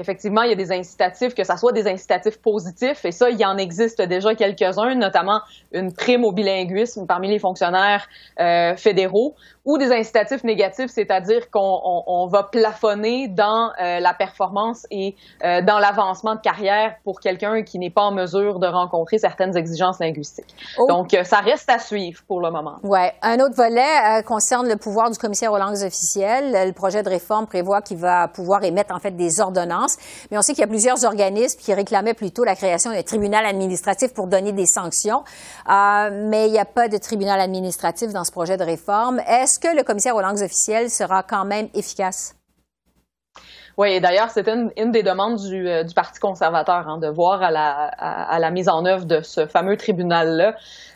Effectivement, 0.00 0.42
il 0.42 0.50
y 0.50 0.52
a 0.52 0.56
des 0.56 0.70
incitatifs, 0.70 1.34
que 1.34 1.42
ça 1.42 1.56
soit 1.56 1.72
des 1.72 1.88
incitatifs 1.88 2.40
positifs, 2.40 3.04
et 3.04 3.10
ça, 3.10 3.30
il 3.30 3.38
y 3.38 3.44
en 3.44 3.56
existe 3.56 4.00
déjà 4.00 4.34
quelques-uns, 4.36 4.94
notamment 4.94 5.40
une 5.72 5.92
prime 5.92 6.24
au 6.24 6.30
bilinguisme 6.30 7.04
parmi 7.06 7.28
les 7.28 7.40
fonctionnaires 7.40 8.06
euh, 8.38 8.76
fédéraux, 8.76 9.34
ou 9.68 9.76
des 9.76 9.92
incitatifs 9.92 10.44
négatifs, 10.44 10.90
c'est-à-dire 10.90 11.50
qu'on 11.50 11.60
on, 11.84 12.02
on 12.06 12.26
va 12.26 12.42
plafonner 12.42 13.28
dans 13.28 13.70
euh, 13.78 14.00
la 14.00 14.14
performance 14.14 14.86
et 14.90 15.14
euh, 15.44 15.60
dans 15.60 15.78
l'avancement 15.78 16.34
de 16.36 16.40
carrière 16.40 16.94
pour 17.04 17.20
quelqu'un 17.20 17.62
qui 17.62 17.78
n'est 17.78 17.90
pas 17.90 18.00
en 18.00 18.10
mesure 18.10 18.60
de 18.60 18.66
rencontrer 18.66 19.18
certaines 19.18 19.54
exigences 19.58 19.98
linguistiques. 20.00 20.54
Oh. 20.78 20.86
Donc, 20.88 21.12
euh, 21.12 21.22
ça 21.22 21.40
reste 21.40 21.70
à 21.70 21.78
suivre 21.78 22.22
pour 22.26 22.40
le 22.40 22.50
moment. 22.50 22.76
Ouais. 22.82 23.12
Un 23.20 23.40
autre 23.40 23.56
volet 23.56 24.22
concerne 24.26 24.66
le 24.70 24.76
pouvoir 24.76 25.10
du 25.10 25.18
commissaire 25.18 25.52
aux 25.52 25.58
langues 25.58 25.82
officielles. 25.84 26.50
Le 26.68 26.72
projet 26.72 27.02
de 27.02 27.10
réforme 27.10 27.46
prévoit 27.46 27.82
qu'il 27.82 27.98
va 27.98 28.26
pouvoir 28.26 28.64
émettre 28.64 28.94
en 28.94 29.00
fait 29.00 29.10
des 29.10 29.38
ordonnances, 29.38 29.98
mais 30.30 30.38
on 30.38 30.40
sait 30.40 30.54
qu'il 30.54 30.62
y 30.62 30.64
a 30.64 30.68
plusieurs 30.68 31.04
organismes 31.04 31.60
qui 31.60 31.74
réclamaient 31.74 32.14
plutôt 32.14 32.42
la 32.42 32.54
création 32.54 32.90
d'un 32.90 33.02
tribunal 33.02 33.44
administratif 33.44 34.14
pour 34.14 34.28
donner 34.28 34.52
des 34.52 34.64
sanctions, 34.64 35.24
mais 35.68 36.46
il 36.46 36.52
n'y 36.52 36.58
a 36.58 36.64
pas 36.64 36.88
de 36.88 36.96
tribunal 36.96 37.38
administratif 37.38 38.14
dans 38.14 38.24
ce 38.24 38.32
projet 38.32 38.56
de 38.56 38.64
réforme. 38.64 39.20
Est-ce 39.28 39.57
est-ce 39.58 39.68
que 39.68 39.76
le 39.76 39.82
commissaire 39.82 40.14
aux 40.14 40.20
langues 40.20 40.42
officielles 40.42 40.88
sera 40.88 41.22
quand 41.22 41.44
même 41.44 41.68
efficace? 41.74 42.36
Oui, 43.76 43.92
et 43.92 44.00
d'ailleurs, 44.00 44.30
c'était 44.30 44.54
une, 44.76 44.90
des 44.90 45.02
demandes 45.02 45.36
du, 45.36 45.68
euh, 45.68 45.84
Parti 45.94 46.18
conservateur, 46.18 46.88
hein, 46.88 46.98
de 46.98 47.08
voir 47.08 47.42
à 47.42 47.50
la, 47.50 48.50
mise 48.50 48.68
en 48.68 48.84
œuvre 48.84 49.04
de 49.04 49.20
ce 49.20 49.46
fameux 49.46 49.76
tribunal-là. 49.76 50.54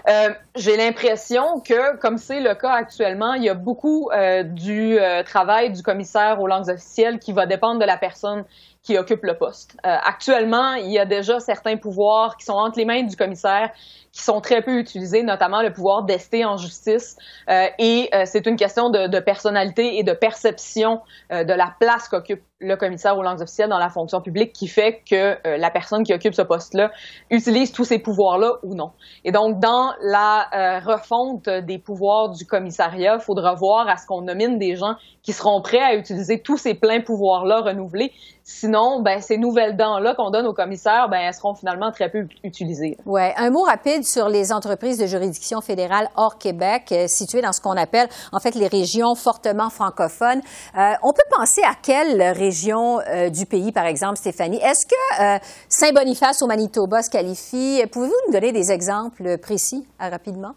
Euh, 0.08 0.30
j'ai 0.56 0.76
l'impression 0.76 1.60
que, 1.60 1.96
comme 1.98 2.18
c'est 2.18 2.40
le 2.40 2.54
cas 2.54 2.72
actuellement, 2.72 3.34
il 3.34 3.44
y 3.44 3.48
a 3.48 3.54
beaucoup 3.54 4.10
euh, 4.10 4.42
du 4.42 4.98
travail 5.24 5.72
du 5.72 5.82
commissaire 5.82 6.40
aux 6.40 6.48
langues 6.48 6.70
officielles 6.70 7.18
qui 7.18 7.32
va 7.32 7.46
dépendre 7.46 7.80
de 7.80 7.86
la 7.86 7.96
personne 7.96 8.44
qui 8.82 8.98
occupe 8.98 9.22
le 9.22 9.38
poste. 9.38 9.76
actuellement, 9.84 10.74
il 10.74 10.90
y 10.90 10.98
a 10.98 11.04
déjà 11.04 11.38
certains 11.38 11.76
pouvoirs 11.76 12.36
qui 12.36 12.44
sont 12.44 12.54
entre 12.54 12.78
les 12.78 12.84
mains 12.84 13.04
du 13.04 13.14
commissaire 13.14 13.70
qui 14.12 14.22
sont 14.22 14.40
très 14.40 14.62
peu 14.62 14.78
utilisés, 14.78 15.22
notamment 15.22 15.62
le 15.62 15.72
pouvoir 15.72 16.04
d'ester 16.04 16.44
en 16.44 16.58
justice. 16.58 17.16
Euh, 17.48 17.66
et 17.78 18.10
euh, 18.14 18.24
c'est 18.26 18.46
une 18.46 18.56
question 18.56 18.90
de, 18.90 19.06
de, 19.08 19.20
personnalité 19.20 19.98
et 19.98 20.02
de 20.02 20.12
perception 20.12 21.00
euh, 21.32 21.44
de 21.44 21.52
la 21.54 21.74
place 21.80 22.08
qu'occupe 22.08 22.42
le 22.62 22.76
commissaire 22.76 23.18
aux 23.18 23.22
langues 23.22 23.40
officielles 23.40 23.68
dans 23.68 23.78
la 23.78 23.88
fonction 23.88 24.20
publique 24.20 24.52
qui 24.52 24.68
fait 24.68 25.02
que 25.08 25.36
euh, 25.46 25.56
la 25.56 25.70
personne 25.70 26.04
qui 26.04 26.14
occupe 26.14 26.34
ce 26.34 26.42
poste-là 26.42 26.90
utilise 27.30 27.72
tous 27.72 27.84
ces 27.84 27.98
pouvoirs-là 27.98 28.52
ou 28.62 28.74
non. 28.74 28.92
Et 29.24 29.32
donc, 29.32 29.58
dans 29.58 29.92
la 30.00 30.46
euh, 30.54 30.78
refonte 30.80 31.48
des 31.48 31.78
pouvoirs 31.78 32.30
du 32.30 32.46
commissariat, 32.46 33.16
il 33.18 33.24
faudra 33.24 33.54
voir 33.54 33.88
à 33.88 33.96
ce 33.96 34.06
qu'on 34.06 34.22
nomine 34.22 34.58
des 34.58 34.76
gens 34.76 34.94
qui 35.22 35.32
seront 35.32 35.60
prêts 35.60 35.82
à 35.82 35.94
utiliser 35.94 36.40
tous 36.40 36.56
ces 36.56 36.74
pleins 36.74 37.00
pouvoirs-là 37.00 37.60
renouvelés. 37.60 38.12
Sinon, 38.44 39.02
ben, 39.02 39.20
ces 39.20 39.38
nouvelles 39.38 39.76
dents-là 39.76 40.14
qu'on 40.14 40.30
donne 40.30 40.46
aux 40.46 40.52
commissaires, 40.54 41.08
ben, 41.08 41.18
elles 41.18 41.34
seront 41.34 41.54
finalement 41.54 41.92
très 41.92 42.10
peu 42.10 42.26
utilisées. 42.42 42.96
Ouais. 43.06 43.32
Un 43.36 43.50
mot 43.50 43.62
rapide 43.62 44.01
sur 44.06 44.28
les 44.28 44.52
entreprises 44.52 44.98
de 44.98 45.06
juridiction 45.06 45.60
fédérale 45.60 46.08
hors 46.16 46.38
Québec, 46.38 46.92
euh, 46.92 47.06
situées 47.08 47.42
dans 47.42 47.52
ce 47.52 47.60
qu'on 47.60 47.76
appelle, 47.76 48.08
en 48.32 48.38
fait, 48.38 48.54
les 48.54 48.68
régions 48.68 49.14
fortement 49.14 49.70
francophones. 49.70 50.40
on 50.74 51.12
peut 51.12 51.36
penser 51.36 51.62
à 51.62 51.74
quelles 51.80 52.22
régions 52.22 52.52
régions 52.52 53.00
euh, 53.00 53.30
du 53.30 53.46
pays, 53.46 53.72
par 53.72 53.86
exemple, 53.86 54.18
Stéphanie? 54.18 54.58
Est-ce 54.58 54.86
que 54.86 55.22
euh, 55.22 55.38
Saint-Boniface 55.68 56.42
au 56.42 56.46
Manitoba 56.46 57.02
se 57.02 57.10
qualifie? 57.10 57.82
Pouvez-vous 57.90 58.14
nous 58.26 58.32
donner 58.32 58.52
des 58.52 58.70
exemples 58.70 59.38
précis 59.38 59.86
euh, 60.00 60.08
rapidement? 60.08 60.52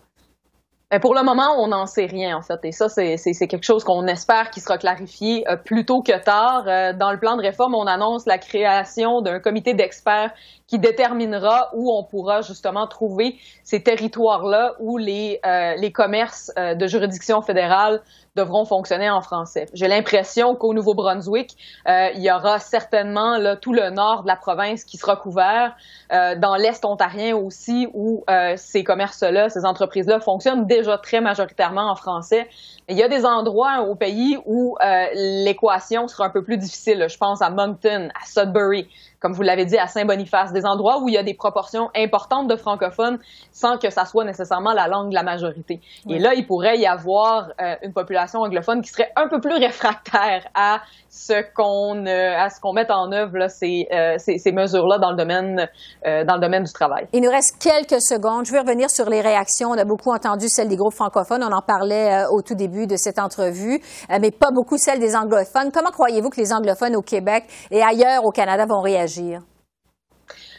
Ben, 0.96 1.02
pour 1.02 1.14
le 1.14 1.24
moment, 1.24 1.62
on 1.62 1.68
n'en 1.68 1.88
sait 1.88 2.06
rien, 2.06 2.38
en 2.38 2.42
fait. 2.42 2.58
Et 2.64 2.72
ça, 2.72 2.88
c'est 2.88 3.48
quelque 3.50 3.66
chose 3.66 3.84
qu'on 3.84 4.08
espère 4.08 4.50
qui 4.50 4.62
sera 4.62 4.78
clarifié 4.78 5.44
plus 5.66 5.84
tôt 5.84 6.02
que 6.02 6.18
tard. 6.24 6.64
dans 6.96 7.12
le 7.12 7.20
plan 7.20 7.36
de 7.36 7.42
réforme, 7.42 7.76
on 7.76 7.86
annonce 7.86 8.26
la 8.26 8.38
création 8.38 9.20
d'un 9.20 9.42
comité 9.42 9.74
d'experts 9.74 10.32
qui 10.68 10.80
déterminera 10.80 11.70
où 11.76 11.92
on 11.92 12.06
pourra 12.06 12.44
justement 12.44 12.88
trouver 12.88 13.36
ces 13.66 13.84
territoires-là 13.84 14.76
où 14.80 14.96
les, 14.96 15.42
les 15.78 15.92
commerces 15.92 16.50
de 16.56 16.88
juridiction 16.88 17.42
fédérale 17.42 18.02
devront 18.36 18.66
fonctionner 18.66 19.10
en 19.10 19.22
français. 19.22 19.68
J'ai 19.74 19.88
l'impression 19.88 20.56
qu'au 20.56 20.74
Nouveau-Brunswick, 20.74 21.56
euh, 21.88 22.10
il 22.16 22.22
y 22.22 22.32
aura 22.32 22.60
certainement 22.60 23.38
là, 23.38 23.56
tout 23.56 23.74
le 23.74 23.90
nord 23.90 24.24
de 24.24 24.28
la 24.28 24.36
province 24.36 24.84
qui 24.84 24.98
sera 24.98 25.16
couvert, 25.16 25.76
euh, 26.12 26.36
dans 26.36 26.56
l'Est 26.56 26.84
ontarien 26.84 27.36
aussi, 27.36 27.88
où 27.94 28.24
euh, 28.30 28.54
ces 28.58 28.84
commerces-là, 28.84 29.50
ces 29.50 29.66
entreprises-là 29.66 30.20
fonctionnent 30.20 30.68
déjà 30.68 30.98
très 30.98 31.22
majoritairement 31.22 31.90
en 31.90 31.96
français. 31.96 32.50
Il 32.90 32.98
y 32.98 33.04
a 33.04 33.08
des 33.08 33.26
endroits 33.26 33.82
au 33.82 33.96
pays 33.96 34.38
où 34.46 34.78
euh, 34.84 35.06
l'équation 35.44 36.08
sera 36.08 36.26
un 36.26 36.30
peu 36.30 36.44
plus 36.44 36.58
difficile. 36.58 37.08
Je 37.10 37.18
pense 37.18 37.42
à 37.42 37.50
Moncton, 37.50 38.10
à 38.22 38.26
Sudbury, 38.26 38.88
comme 39.26 39.34
vous 39.34 39.42
l'avez 39.42 39.66
dit, 39.66 39.80
à 39.80 39.88
Saint-Boniface, 39.88 40.54
des 40.54 40.68
endroits 40.68 41.02
où 41.02 41.10
il 41.10 41.16
y 41.16 41.18
a 41.18 41.24
des 41.24 41.34
proportions 41.34 41.90
importantes 41.96 42.48
de 42.48 42.56
francophones 42.56 43.18
sans 43.52 43.80
que 43.80 43.90
ça 43.90 44.06
soit 44.06 44.24
nécessairement 44.24 44.72
la 44.72 44.88
langue 44.88 45.10
de 45.10 45.16
la 45.16 45.24
majorité. 45.24 45.80
Et 46.08 46.20
là, 46.20 46.36
il 46.36 46.46
pourrait 46.46 46.78
y 46.78 46.86
avoir 46.86 47.48
euh, 47.60 47.74
une 47.82 47.92
population 47.92 48.42
anglophone 48.42 48.84
qui 48.84 48.90
serait 48.90 49.10
un 49.16 49.28
peu 49.28 49.40
plus 49.40 49.56
réfractaire 49.60 50.46
à 50.54 50.82
ce 51.10 51.42
qu'on 51.56 52.06
euh, 52.06 52.38
à 52.38 52.50
ce 52.50 52.60
qu'on 52.62 52.74
mette 52.74 52.92
en 52.92 53.12
œuvre 53.12 53.36
là, 53.38 53.50
ces, 53.50 53.88
euh, 53.92 54.20
ces, 54.20 54.38
ces 54.38 54.52
mesures-là 54.52 55.00
dans 55.00 55.10
le 55.10 55.18
domaine 55.18 55.68
dans 56.06 56.36
le 56.36 56.40
domaine 56.40 56.64
du 56.64 56.72
travail. 56.72 57.08
Il 57.14 57.24
nous 57.24 57.32
reste 57.32 57.58
quelques 57.60 58.02
secondes. 58.02 58.46
Je 58.46 58.52
vais 58.52 58.60
revenir 58.60 58.92
sur 58.92 59.10
les 59.10 59.22
réactions. 59.22 59.70
On 59.70 59.78
a 59.78 59.86
beaucoup 59.86 60.12
entendu 60.12 60.50
celles 60.50 60.68
des 60.68 60.76
groupes 60.76 60.94
francophones. 60.94 61.44
On 61.44 61.52
en 61.52 61.62
parlait 61.62 62.26
au 62.30 62.44
tout 62.44 62.54
début 62.54 62.86
de 62.86 62.96
cette 62.96 63.18
entrevue, 63.18 63.82
mais 64.10 64.30
pas 64.30 64.52
beaucoup 64.54 64.78
celles 64.78 65.00
des 65.00 65.16
anglophones. 65.16 65.72
Comment 65.74 65.90
croyez-vous 65.90 66.30
que 66.30 66.40
les 66.40 66.54
anglophones 66.54 66.96
au 66.96 67.02
Québec 67.02 67.46
et 67.72 67.82
ailleurs 67.82 68.24
au 68.24 68.30
Canada 68.30 68.66
vont 68.68 68.82
réagir? 68.82 69.15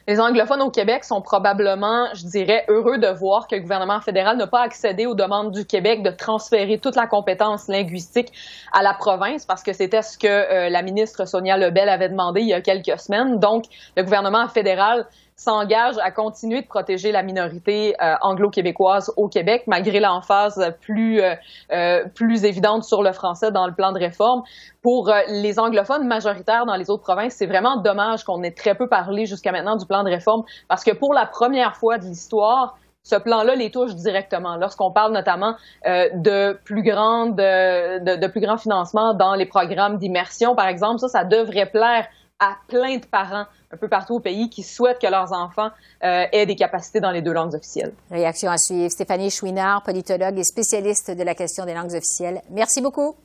Les 0.09 0.21
anglophones 0.21 0.63
au 0.63 0.71
Québec 0.71 1.05
sont 1.05 1.21
probablement, 1.21 2.07
je 2.15 2.27
dirais, 2.27 2.65
heureux 2.69 2.99
de 2.99 3.09
voir 3.09 3.49
que 3.49 3.57
le 3.57 3.63
gouvernement 3.63 4.01
fédéral 4.01 4.37
n'a 4.37 4.47
pas 4.47 4.61
accédé 4.61 5.05
aux 5.05 5.15
demandes 5.15 5.51
du 5.51 5.65
Québec 5.67 6.05
de 6.05 6.11
transférer 6.11 6.79
toute 6.79 6.95
la 6.95 7.09
compétence 7.09 7.67
linguistique 7.67 8.33
à 8.73 8.83
la 8.83 8.95
province, 8.95 9.45
parce 9.45 9.65
que 9.65 9.73
c'était 9.73 10.03
ce 10.03 10.17
que 10.17 10.29
euh, 10.29 10.69
la 10.69 10.83
ministre 10.83 11.27
Sonia 11.27 11.57
Lebel 11.57 11.89
avait 11.89 12.09
demandé 12.09 12.41
il 12.43 12.49
y 12.49 12.55
a 12.55 12.61
quelques 12.61 12.99
semaines. 13.01 13.41
Donc, 13.41 13.65
le 13.97 14.05
gouvernement 14.05 14.47
fédéral 14.49 15.07
s'engage 15.37 15.97
à 16.03 16.11
continuer 16.11 16.63
de 16.63 16.67
protéger 16.67 17.13
la 17.13 17.23
minorité 17.23 17.95
euh, 18.03 18.15
anglo-québécoise 18.23 19.13
au 19.19 19.29
Québec, 19.29 19.65
malgré 19.67 20.01
l'emphase 20.01 20.75
plus, 20.81 21.21
euh, 21.21 21.35
euh, 21.73 22.05
plus 22.15 22.45
évidente 22.45 22.85
sur 22.85 23.03
le 23.03 23.13
français 23.13 23.53
dans 23.53 23.67
le 23.67 23.75
plan 23.75 23.93
de 23.93 23.99
réforme. 23.99 24.43
Pour 24.83 25.13
les 25.29 25.59
anglophones 25.59 26.07
majoritaires 26.07 26.65
dans 26.65 26.77
les 26.77 26.89
autres 26.89 27.03
provinces, 27.03 27.35
c'est 27.35 27.47
vraiment 27.47 27.77
dommage 27.77 28.25
qu'on 28.25 28.43
ait 28.43 28.53
très 28.53 28.75
peu 28.75 28.89
parlé 28.89 29.27
jusqu'à 29.27 29.53
maintenant 29.53 29.77
du 29.77 29.85
plan 29.85 30.05
de 30.05 30.11
réforme, 30.11 30.45
parce 30.69 30.85
que 30.85 30.93
pour 30.93 31.13
la 31.13 31.27
première 31.27 31.77
fois 31.77 31.99
de 31.99 32.05
l'histoire, 32.05 32.79
ce 33.03 33.17
plan-là 33.17 33.57
les 33.57 33.71
touche 33.71 33.95
directement. 33.95 34.57
Lorsqu'on 34.57 34.91
parle 34.91 35.13
notamment 35.13 35.55
de 35.85 36.55
plus 36.65 36.83
grande, 36.83 37.37
de, 37.37 38.17
de, 38.17 38.27
plus 38.27 38.41
grand 38.41 38.57
financement 38.57 39.15
dans 39.15 39.35
les 39.35 39.47
programmes 39.47 39.99
d'immersion, 39.99 40.55
par 40.57 40.67
exemple, 40.67 40.99
ça, 40.99 41.09
ça 41.09 41.25
devrait 41.25 41.67
plaire 41.67 42.07
à 42.39 42.57
plein 42.69 42.99
de 42.99 43.07
parents 43.07 43.47
un 43.71 43.77
peu 43.77 43.89
partout 43.89 44.15
au 44.15 44.21
pays 44.21 44.51
qui 44.51 44.63
souhaitent 44.63 45.01
que 45.01 45.07
leurs 45.07 45.33
enfants 45.33 45.71
euh, 46.05 46.25
aient 46.33 46.47
des 46.47 46.57
capacités 46.57 47.01
dans 47.01 47.11
les 47.11 47.23
deux 47.23 47.33
langues 47.33 47.55
officielles. 47.55 47.93
Réaction 48.11 48.51
à 48.51 48.59
suivre. 48.59 48.91
Stéphanie 48.91 49.31
Chouinard, 49.31 49.83
politologue 49.83 50.39
et 50.39 50.45
spécialiste 50.45 51.11
de 51.11 51.23
la 51.23 51.35
question 51.35 51.65
des 51.65 51.75
langues 51.75 51.95
officielles. 51.95 52.43
Merci 52.51 52.81
beaucoup. 52.81 53.17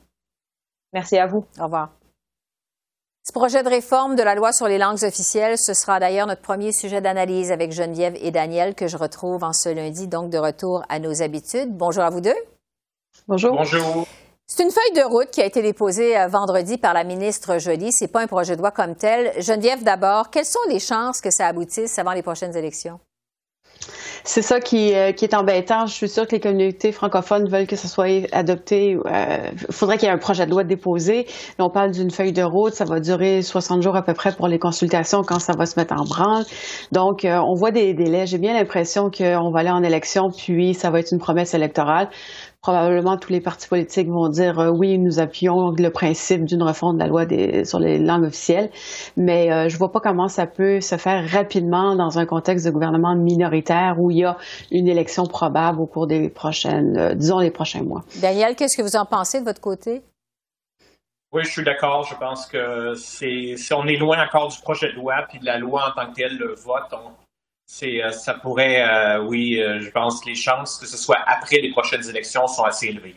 Merci 0.92 1.18
à 1.18 1.26
vous. 1.26 1.44
Au 1.58 1.64
revoir. 1.64 1.90
Ce 3.24 3.32
projet 3.32 3.62
de 3.62 3.68
réforme 3.68 4.16
de 4.16 4.22
la 4.22 4.34
loi 4.34 4.52
sur 4.52 4.66
les 4.66 4.78
langues 4.78 5.04
officielles, 5.04 5.56
ce 5.56 5.74
sera 5.74 6.00
d'ailleurs 6.00 6.26
notre 6.26 6.42
premier 6.42 6.72
sujet 6.72 7.00
d'analyse 7.00 7.52
avec 7.52 7.70
Geneviève 7.70 8.16
et 8.20 8.32
Daniel 8.32 8.74
que 8.74 8.88
je 8.88 8.96
retrouve 8.96 9.44
en 9.44 9.52
ce 9.52 9.68
lundi, 9.68 10.08
donc 10.08 10.30
de 10.30 10.38
retour 10.38 10.82
à 10.88 10.98
nos 10.98 11.22
habitudes. 11.22 11.70
Bonjour 11.70 12.02
à 12.02 12.10
vous 12.10 12.20
deux. 12.20 12.34
Bonjour. 13.28 13.54
Bonjour. 13.54 14.08
C'est 14.54 14.64
une 14.64 14.70
feuille 14.70 15.02
de 15.02 15.08
route 15.08 15.30
qui 15.30 15.40
a 15.40 15.46
été 15.46 15.62
déposée 15.62 16.14
euh, 16.14 16.26
vendredi 16.26 16.76
par 16.76 16.92
la 16.92 17.04
ministre 17.04 17.58
Joly. 17.58 17.90
C'est 17.90 18.12
pas 18.12 18.20
un 18.20 18.26
projet 18.26 18.54
de 18.54 18.60
loi 18.60 18.70
comme 18.70 18.94
tel. 18.94 19.32
Geneviève, 19.40 19.82
d'abord, 19.82 20.28
quelles 20.28 20.44
sont 20.44 20.58
les 20.68 20.78
chances 20.78 21.22
que 21.22 21.30
ça 21.30 21.46
aboutisse 21.46 21.98
avant 21.98 22.12
les 22.12 22.20
prochaines 22.20 22.54
élections? 22.54 23.00
C'est 24.24 24.42
ça 24.42 24.60
qui, 24.60 24.94
euh, 24.94 25.08
est 25.08 25.34
embêtant. 25.34 25.86
Je 25.86 25.94
suis 25.94 26.08
sûre 26.08 26.26
que 26.26 26.32
les 26.32 26.40
communautés 26.40 26.92
francophones 26.92 27.48
veulent 27.48 27.66
que 27.66 27.76
ça 27.76 27.88
soit 27.88 28.28
adopté. 28.32 28.90
Il 28.90 28.98
euh, 28.98 29.50
faudrait 29.70 29.96
qu'il 29.96 30.06
y 30.06 30.10
ait 30.10 30.14
un 30.14 30.18
projet 30.18 30.44
de 30.44 30.50
loi 30.50 30.64
déposé. 30.64 31.26
on 31.58 31.70
parle 31.70 31.90
d'une 31.90 32.10
feuille 32.10 32.32
de 32.32 32.42
route. 32.42 32.74
Ça 32.74 32.84
va 32.84 33.00
durer 33.00 33.40
60 33.40 33.80
jours 33.80 33.96
à 33.96 34.02
peu 34.02 34.12
près 34.12 34.32
pour 34.32 34.48
les 34.48 34.58
consultations 34.58 35.22
quand 35.22 35.38
ça 35.38 35.54
va 35.56 35.64
se 35.64 35.80
mettre 35.80 35.94
en 35.94 36.04
branle. 36.04 36.44
Donc, 36.92 37.24
on 37.24 37.54
voit 37.54 37.70
des 37.70 37.94
délais. 37.94 38.26
J'ai 38.26 38.38
bien 38.38 38.52
l'impression 38.52 39.10
qu'on 39.10 39.50
va 39.50 39.60
aller 39.60 39.70
en 39.70 39.82
élection, 39.82 40.28
puis 40.28 40.74
ça 40.74 40.90
va 40.90 41.00
être 41.00 41.10
une 41.10 41.20
promesse 41.20 41.54
électorale 41.54 42.10
probablement 42.62 43.16
tous 43.16 43.32
les 43.32 43.40
partis 43.40 43.68
politiques 43.68 44.08
vont 44.08 44.28
dire 44.28 44.58
euh, 44.60 44.70
oui, 44.70 44.96
nous 44.96 45.18
appuyons 45.18 45.72
le 45.76 45.90
principe 45.90 46.44
d'une 46.44 46.62
refonte 46.62 46.94
de 46.94 47.00
la 47.00 47.08
loi 47.08 47.26
des, 47.26 47.64
sur 47.64 47.80
les 47.80 47.98
langues 47.98 48.26
officielles, 48.26 48.70
mais 49.16 49.52
euh, 49.52 49.68
je 49.68 49.76
vois 49.76 49.90
pas 49.90 49.98
comment 49.98 50.28
ça 50.28 50.46
peut 50.46 50.80
se 50.80 50.96
faire 50.96 51.28
rapidement 51.28 51.96
dans 51.96 52.20
un 52.20 52.24
contexte 52.24 52.64
de 52.64 52.70
gouvernement 52.70 53.16
minoritaire 53.16 53.96
où 53.98 54.12
il 54.12 54.18
y 54.18 54.24
a 54.24 54.36
une 54.70 54.86
élection 54.86 55.24
probable 55.26 55.80
au 55.80 55.86
cours 55.86 56.06
des 56.06 56.30
prochaines, 56.30 56.96
euh, 56.96 57.14
disons 57.14 57.40
les 57.40 57.50
prochains 57.50 57.82
mois. 57.82 58.02
Daniel, 58.20 58.54
qu'est-ce 58.54 58.76
que 58.76 58.82
vous 58.82 58.96
en 58.96 59.06
pensez 59.06 59.40
de 59.40 59.44
votre 59.44 59.60
côté? 59.60 60.02
Oui, 61.32 61.42
je 61.44 61.50
suis 61.50 61.64
d'accord. 61.64 62.04
Je 62.04 62.14
pense 62.14 62.46
que 62.46 62.94
c'est, 62.94 63.56
on 63.74 63.86
est 63.86 63.96
loin 63.96 64.22
encore 64.22 64.48
du 64.48 64.60
projet 64.60 64.92
de 64.92 64.96
loi, 64.96 65.14
puis 65.28 65.40
de 65.40 65.46
la 65.46 65.58
loi 65.58 65.88
en 65.88 66.00
tant 66.00 66.10
que 66.10 66.14
telle, 66.14 66.36
le 66.36 66.54
vote. 66.54 66.92
On, 66.92 67.10
euh, 67.82 68.10
ça 68.10 68.34
pourrait, 68.34 68.82
euh, 68.82 69.24
oui, 69.28 69.58
euh, 69.58 69.80
je 69.80 69.90
pense 69.90 70.20
que 70.20 70.28
les 70.28 70.34
chances 70.34 70.78
que 70.78 70.86
ce 70.86 70.96
soit 70.96 71.18
après 71.26 71.56
les 71.56 71.70
prochaines 71.70 72.06
élections 72.08 72.46
sont 72.46 72.64
assez 72.64 72.88
élevées. 72.88 73.16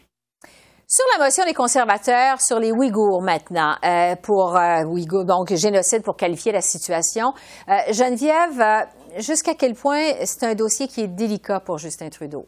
Sur 0.87 1.05
la 1.17 1.25
motion 1.25 1.43
des 1.45 1.53
conservateurs 1.53 2.39
sur 2.41 2.59
les 2.59 2.71
Ouïghours 2.71 3.21
maintenant, 3.23 3.75
pour 4.21 4.55
Ouïghours, 4.87 5.25
donc 5.25 5.51
génocide 5.55 6.03
pour 6.03 6.15
qualifier 6.15 6.51
la 6.51 6.61
situation. 6.61 7.33
Geneviève, 7.89 8.87
jusqu'à 9.17 9.55
quel 9.55 9.73
point 9.73 10.13
c'est 10.25 10.43
un 10.45 10.53
dossier 10.53 10.87
qui 10.87 11.01
est 11.01 11.07
délicat 11.07 11.59
pour 11.59 11.79
Justin 11.79 12.09
Trudeau? 12.09 12.45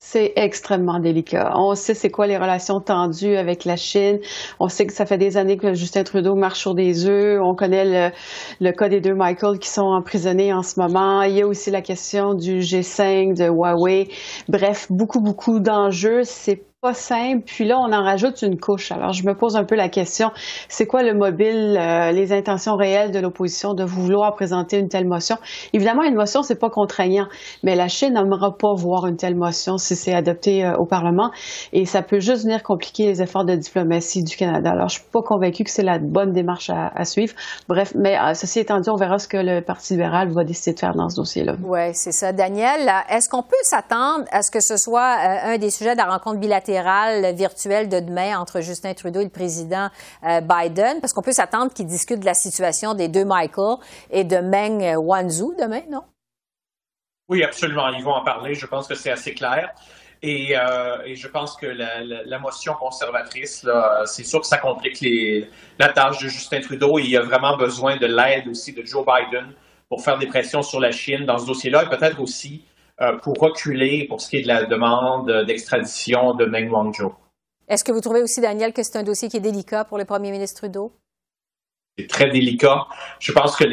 C'est 0.00 0.32
extrêmement 0.36 1.00
délicat. 1.00 1.52
On 1.56 1.74
sait 1.74 1.92
c'est 1.92 2.10
quoi 2.10 2.28
les 2.28 2.38
relations 2.38 2.80
tendues 2.80 3.36
avec 3.36 3.64
la 3.64 3.76
Chine. 3.76 4.20
On 4.60 4.68
sait 4.68 4.86
que 4.86 4.92
ça 4.92 5.06
fait 5.06 5.18
des 5.18 5.36
années 5.36 5.56
que 5.56 5.74
Justin 5.74 6.04
Trudeau 6.04 6.36
marche 6.36 6.60
sur 6.60 6.74
des 6.76 7.06
œufs. 7.06 7.40
On 7.42 7.56
connaît 7.56 8.12
le, 8.60 8.70
cas 8.70 8.88
des 8.88 9.00
deux 9.00 9.14
Michael 9.14 9.58
qui 9.58 9.68
sont 9.68 9.82
emprisonnés 9.82 10.52
en 10.52 10.62
ce 10.62 10.78
moment. 10.78 11.22
Il 11.22 11.34
y 11.34 11.42
a 11.42 11.46
aussi 11.48 11.72
la 11.72 11.82
question 11.82 12.34
du 12.34 12.60
G5, 12.60 13.36
de 13.36 13.48
Huawei. 13.48 14.08
Bref, 14.48 14.86
beaucoup, 14.88 15.20
beaucoup 15.20 15.58
d'enjeux. 15.58 16.22
C'est 16.22 16.67
pas 16.80 16.94
simple. 16.94 17.42
Puis 17.44 17.64
là, 17.64 17.76
on 17.80 17.92
en 17.92 18.04
rajoute 18.04 18.40
une 18.42 18.56
couche. 18.56 18.92
Alors, 18.92 19.12
je 19.12 19.26
me 19.26 19.34
pose 19.34 19.56
un 19.56 19.64
peu 19.64 19.74
la 19.74 19.88
question, 19.88 20.30
c'est 20.68 20.86
quoi 20.86 21.02
le 21.02 21.12
mobile, 21.12 21.76
euh, 21.76 22.12
les 22.12 22.32
intentions 22.32 22.76
réelles 22.76 23.10
de 23.10 23.18
l'opposition 23.18 23.74
de 23.74 23.82
vouloir 23.82 24.32
présenter 24.34 24.78
une 24.78 24.88
telle 24.88 25.08
motion? 25.08 25.38
Évidemment, 25.72 26.04
une 26.04 26.14
motion, 26.14 26.42
c'est 26.44 26.58
pas 26.60 26.70
contraignant, 26.70 27.26
mais 27.64 27.74
la 27.74 27.88
Chine 27.88 28.14
n'aimera 28.14 28.56
pas 28.56 28.74
voir 28.76 29.08
une 29.08 29.16
telle 29.16 29.34
motion 29.34 29.76
si 29.76 29.96
c'est 29.96 30.14
adopté 30.14 30.64
euh, 30.64 30.76
au 30.76 30.86
Parlement 30.86 31.32
et 31.72 31.84
ça 31.84 32.00
peut 32.02 32.20
juste 32.20 32.44
venir 32.44 32.62
compliquer 32.62 33.06
les 33.06 33.22
efforts 33.22 33.44
de 33.44 33.56
diplomatie 33.56 34.22
du 34.22 34.36
Canada. 34.36 34.70
Alors, 34.70 34.88
je 34.88 35.00
suis 35.00 35.08
pas 35.12 35.22
convaincue 35.22 35.64
que 35.64 35.70
c'est 35.70 35.82
la 35.82 35.98
bonne 35.98 36.32
démarche 36.32 36.70
à, 36.70 37.04
suivre. 37.04 37.34
Bref, 37.68 37.92
mais 37.96 38.16
euh, 38.16 38.34
ceci 38.34 38.60
étant 38.60 38.78
dit, 38.78 38.88
on 38.88 38.96
verra 38.96 39.18
ce 39.18 39.26
que 39.26 39.36
le 39.36 39.62
Parti 39.62 39.94
libéral 39.94 40.30
va 40.32 40.44
décider 40.44 40.74
de 40.74 40.78
faire 40.78 40.94
dans 40.94 41.08
ce 41.08 41.16
dossier-là. 41.16 41.56
Oui, 41.64 41.92
c'est 41.94 42.12
ça. 42.12 42.32
Daniel, 42.32 42.88
est-ce 43.10 43.28
qu'on 43.28 43.42
peut 43.42 43.56
s'attendre 43.62 44.26
à 44.30 44.42
ce 44.42 44.52
que 44.52 44.60
ce 44.60 44.76
soit 44.76 45.16
un 45.42 45.58
des 45.58 45.70
sujets 45.70 45.94
de 45.94 45.98
la 45.98 46.04
rencontre 46.04 46.38
bilatérale 46.38 46.67
virtuelle 47.34 47.88
de 47.88 48.00
demain 48.00 48.38
entre 48.38 48.60
Justin 48.60 48.94
Trudeau 48.94 49.20
et 49.20 49.24
le 49.24 49.30
président 49.30 49.88
euh, 50.24 50.40
Biden? 50.40 51.00
Parce 51.00 51.12
qu'on 51.12 51.22
peut 51.22 51.32
s'attendre 51.32 51.72
qu'ils 51.72 51.86
discutent 51.86 52.20
de 52.20 52.26
la 52.26 52.34
situation 52.34 52.94
des 52.94 53.08
deux 53.08 53.24
Michael 53.24 53.76
et 54.10 54.24
de 54.24 54.38
Meng 54.38 54.96
Wanzhou 54.96 55.54
demain, 55.58 55.82
non? 55.90 56.02
Oui, 57.28 57.42
absolument. 57.42 57.88
Ils 57.90 58.04
vont 58.04 58.14
en 58.14 58.24
parler. 58.24 58.54
Je 58.54 58.66
pense 58.66 58.86
que 58.86 58.94
c'est 58.94 59.10
assez 59.10 59.34
clair. 59.34 59.70
Et, 60.22 60.58
euh, 60.58 61.14
je 61.14 61.28
pense 61.28 61.56
que 61.56 61.66
la, 61.66 62.38
motion 62.38 62.74
conservatrice, 62.74 63.66
c'est 64.06 64.24
sûr 64.24 64.40
que 64.40 64.46
ça 64.46 64.58
complique 64.58 65.04
la 65.78 65.88
tâche 65.88 66.18
de 66.18 66.28
Justin 66.28 66.60
Trudeau. 66.60 66.98
il 66.98 67.16
a 67.16 67.22
vraiment 67.22 67.56
besoin 67.56 67.96
de 67.96 68.06
l'aide 68.06 68.48
aussi 68.48 68.72
de 68.72 68.84
Joe 68.84 69.04
Biden 69.04 69.52
pour 69.88 70.02
faire 70.02 70.18
des 70.18 70.26
pressions 70.26 70.62
sur 70.62 70.80
la 70.80 70.90
Chine 70.90 71.24
dans 71.24 71.38
ce 71.38 71.46
dossier-là 71.46 71.84
et 71.84 71.88
peut-être 71.88 72.20
aussi 72.20 72.64
pour 73.22 73.38
reculer 73.38 74.06
pour 74.08 74.20
ce 74.20 74.28
qui 74.30 74.38
est 74.38 74.42
de 74.42 74.48
la 74.48 74.64
demande 74.64 75.44
d'extradition 75.46 76.34
de 76.34 76.44
Meng 76.46 76.70
Wanzhou. 76.70 77.14
Est-ce 77.68 77.84
que 77.84 77.92
vous 77.92 78.00
trouvez 78.00 78.22
aussi, 78.22 78.40
Daniel, 78.40 78.72
que 78.72 78.82
c'est 78.82 78.96
un 78.96 79.02
dossier 79.02 79.28
qui 79.28 79.36
est 79.36 79.40
délicat 79.40 79.84
pour 79.84 79.98
le 79.98 80.04
premier 80.04 80.30
ministre 80.30 80.60
Trudeau? 80.60 80.92
C'est 81.98 82.06
très 82.06 82.30
délicat. 82.30 82.86
Je 83.18 83.32
pense 83.32 83.56
que 83.56 83.64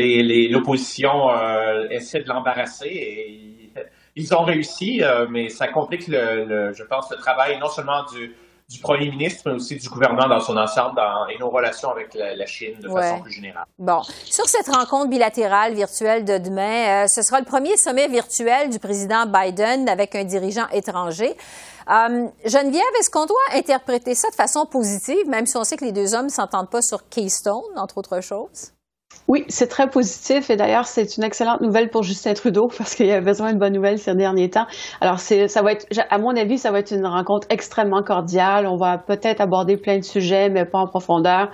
l'opposition 0.51 1.29
euh, 1.29 1.87
essaie 1.89 2.21
de 2.21 2.27
l'embarrasser 2.27 2.89
et 2.89 3.71
ils 4.15 4.33
ont 4.33 4.43
réussi, 4.43 5.03
euh, 5.03 5.27
mais 5.29 5.49
ça 5.49 5.67
complique, 5.67 6.07
le, 6.07 6.73
je 6.73 6.83
pense, 6.83 7.09
le 7.11 7.17
travail 7.17 7.59
non 7.59 7.69
seulement 7.69 8.03
du, 8.11 8.35
du 8.67 8.79
premier 8.79 9.11
ministre, 9.11 9.43
mais 9.45 9.53
aussi 9.53 9.75
du 9.75 9.87
gouvernement 9.89 10.27
dans 10.27 10.39
son 10.39 10.57
ensemble 10.57 10.95
dans, 10.95 11.27
et 11.27 11.37
nos 11.37 11.49
relations 11.49 11.91
avec 11.91 12.13
la, 12.15 12.45
Chine 12.45 12.79
de 12.79 12.89
façon 12.89 13.21
plus 13.21 13.31
générale. 13.31 13.65
Bon, 13.77 14.01
sur 14.25 14.47
cette 14.47 14.67
rencontre 14.67 15.07
bilatérale 15.07 15.73
virtuelle 15.73 16.25
de 16.25 16.37
demain, 16.37 17.03
euh, 17.03 17.07
ce 17.07 17.21
sera 17.21 17.39
le 17.39 17.45
premier 17.45 17.77
sommet 17.77 18.07
virtuel 18.07 18.69
du 18.69 18.79
président 18.79 19.25
Biden 19.25 19.87
avec 19.87 20.15
un 20.15 20.23
dirigeant 20.23 20.67
étranger. 20.71 21.35
Euh, 21.89 22.27
Geneviève, 22.45 22.83
est-ce 22.99 23.11
qu'on 23.11 23.25
doit 23.25 23.37
interpréter 23.53 24.15
ça 24.15 24.29
de 24.29 24.35
façon 24.35 24.65
positive, 24.65 25.27
même 25.27 25.45
si 25.45 25.57
on 25.57 25.63
sait 25.63 25.77
que 25.77 25.85
les 25.85 25.91
deux 25.91 26.15
hommes 26.15 26.25
ne 26.25 26.31
s'entendent 26.31 26.69
pas 26.69 26.81
sur 26.81 27.07
Keystone, 27.09 27.61
entre 27.77 27.99
autres 27.99 28.21
choses? 28.21 28.74
Oui, 29.27 29.43
c'est 29.47 29.67
très 29.67 29.89
positif 29.89 30.51
et 30.51 30.55
d'ailleurs 30.55 30.85
c'est 30.85 31.17
une 31.17 31.23
excellente 31.23 31.61
nouvelle 31.61 31.89
pour 31.89 32.03
Justin 32.03 32.35
Trudeau 32.35 32.67
parce 32.77 32.93
qu'il 32.93 33.09
a 33.09 33.21
besoin 33.21 33.53
de 33.53 33.57
bonnes 33.57 33.73
nouvelles 33.73 33.97
ces 33.97 34.13
derniers 34.13 34.51
temps. 34.51 34.67
Alors 35.01 35.19
c'est, 35.19 35.47
ça 35.47 35.63
va 35.63 35.71
être, 35.71 35.87
à 36.11 36.19
mon 36.19 36.35
avis, 36.35 36.59
ça 36.59 36.71
va 36.71 36.79
être 36.79 36.91
une 36.91 37.07
rencontre 37.07 37.47
extrêmement 37.49 38.03
cordiale. 38.03 38.67
On 38.67 38.77
va 38.77 38.99
peut-être 38.99 39.41
aborder 39.41 39.77
plein 39.77 39.97
de 39.97 40.03
sujets, 40.03 40.49
mais 40.49 40.65
pas 40.65 40.77
en 40.77 40.87
profondeur. 40.87 41.49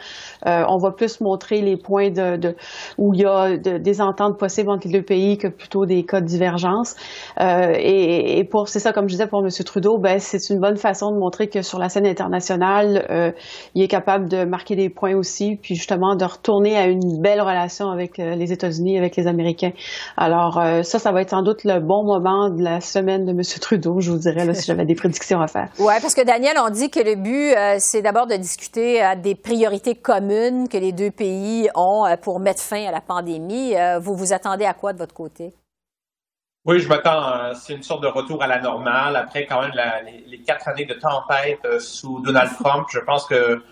Euh, 0.46 0.66
on 0.68 0.80
va 0.80 0.92
plus 0.92 1.22
montrer 1.22 1.62
les 1.62 1.78
points 1.78 2.10
de, 2.10 2.56
où 2.98 3.14
il 3.14 3.22
y 3.22 3.26
a 3.26 3.58
des 3.58 4.02
ententes 4.02 4.38
possibles 4.38 4.70
entre 4.70 4.88
les 4.88 5.00
deux 5.00 5.06
pays 5.06 5.38
que 5.38 5.48
plutôt 5.48 5.86
des 5.86 6.04
cas 6.04 6.20
de 6.20 6.26
divergence. 6.26 6.96
Euh, 7.40 7.74
et, 7.78 8.40
et, 8.40 8.44
pour, 8.44 8.68
c'est 8.68 8.80
ça, 8.80 8.92
comme 8.92 9.08
je 9.08 9.14
disais 9.14 9.28
pour 9.28 9.42
M. 9.44 9.50
Trudeau, 9.66 9.98
ben 9.98 10.20
c'est 10.20 10.50
une 10.50 10.60
bonne 10.60 10.78
façon 10.78 11.12
de 11.12 11.18
montrer 11.18 11.48
que 11.48 11.62
sur 11.62 11.80
la 11.80 11.88
scène 11.88 12.06
internationale, 12.06 13.06
euh, 13.10 13.32
il 13.76 13.84
est 13.84 13.88
capable 13.88 14.28
de 14.28 14.44
marquer 14.44 14.76
des 14.76 14.90
points 14.90 15.16
aussi, 15.16 15.58
puis 15.62 15.76
justement 15.76 16.16
de 16.16 16.26
retourner 16.26 16.78
à 16.78 16.88
une 16.88 17.22
belle 17.22 17.41
belles 17.44 17.56
relations 17.58 17.90
avec 17.90 18.18
les 18.18 18.52
États-Unis, 18.52 18.98
avec 18.98 19.16
les 19.16 19.28
Américains. 19.28 19.72
Alors 20.18 20.62
ça, 20.84 21.00
ça 21.00 21.12
va 21.12 21.22
être 21.22 21.32
sans 21.32 21.42
doute 21.42 21.64
le 21.64 21.80
bon 21.80 22.04
moment 22.04 22.50
de 22.50 22.64
la 22.64 22.82
semaine 22.82 23.26
de 23.26 23.32
M. 23.32 23.42
Trudeau, 23.60 24.00
je 24.00 24.12
vous 24.12 24.20
dirais, 24.20 24.46
là, 24.46 24.54
si 24.54 24.66
j'avais 24.66 24.86
des 24.86 24.96
prédictions 24.96 25.42
à 25.42 25.48
faire. 25.48 25.70
Oui, 25.80 25.94
parce 26.02 26.14
que 26.14 26.24
Daniel, 26.26 26.56
on 26.64 26.70
dit 26.70 26.90
que 26.90 27.00
le 27.00 27.16
but, 27.16 27.80
c'est 27.80 28.02
d'abord 28.02 28.28
de 28.28 28.36
discuter 28.36 29.02
des 29.22 29.36
priorités 29.36 29.96
communes 29.96 30.68
que 30.68 30.78
les 30.78 30.92
deux 30.92 31.12
pays 31.12 31.70
ont 31.76 32.06
pour 32.22 32.40
mettre 32.40 32.62
fin 32.62 32.86
à 32.86 32.92
la 32.92 33.02
pandémie. 33.02 33.74
vous 34.00 34.16
vous 34.16 34.34
attendez 34.34 34.66
à 34.66 34.74
quoi 34.74 34.94
de 34.94 34.98
votre 34.98 35.14
côté? 35.14 35.54
Oui, 36.64 36.80
je 36.80 36.88
m'attends. 36.88 37.56
c'est 37.56 37.74
une 37.74 37.82
sorte 37.82 38.04
de 38.04 38.08
retour 38.08 38.44
à 38.44 38.48
la 38.48 38.60
normale 38.60 39.16
après 39.16 39.48
quand 39.48 39.62
même 39.62 39.72
les, 40.28 40.42
quatre 40.44 40.68
années 40.68 40.86
de 40.86 40.94
tempête 40.94 41.60
euh, 41.66 41.80
sous 41.80 42.20
Donald 42.20 42.52
Trump. 42.54 42.86
Je 42.92 43.00
pense 43.00 43.26
que 43.26 43.64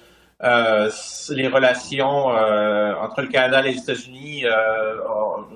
euh, 0.44 0.90
les 1.30 1.48
relations 1.48 2.32
euh, 2.32 2.94
entre 2.96 3.22
le 3.22 3.28
Canada 3.28 3.62
et 3.66 3.72
les 3.72 3.78
États-Unis, 3.78 4.46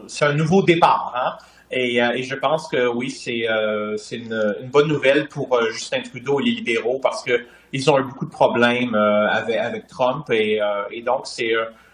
c'est 0.08 0.26
un 0.26 0.34
nouveau 0.34 0.62
départ. 0.62 1.14
Hein? 1.16 1.46
Et, 1.72 2.24
je 2.24 2.36
pense 2.36 2.68
que 2.68 2.88
oui, 2.88 3.10
c'est 3.10 3.48
une, 4.12 4.56
bonne 4.72 4.88
nouvelle 4.88 5.28
pour 5.28 5.60
Justin 5.72 6.02
Trudeau 6.02 6.40
et 6.40 6.44
les 6.44 6.52
libéraux 6.52 7.00
parce 7.02 7.24
que 7.24 7.46
ils 7.72 7.90
ont 7.90 7.98
eu 7.98 8.04
beaucoup 8.04 8.26
de 8.26 8.32
problèmes 8.32 8.94
avec, 8.96 9.88
Trump 9.88 10.30
et, 10.30 10.60
et 10.92 11.02
donc 11.02 11.26
c'est 11.26 11.54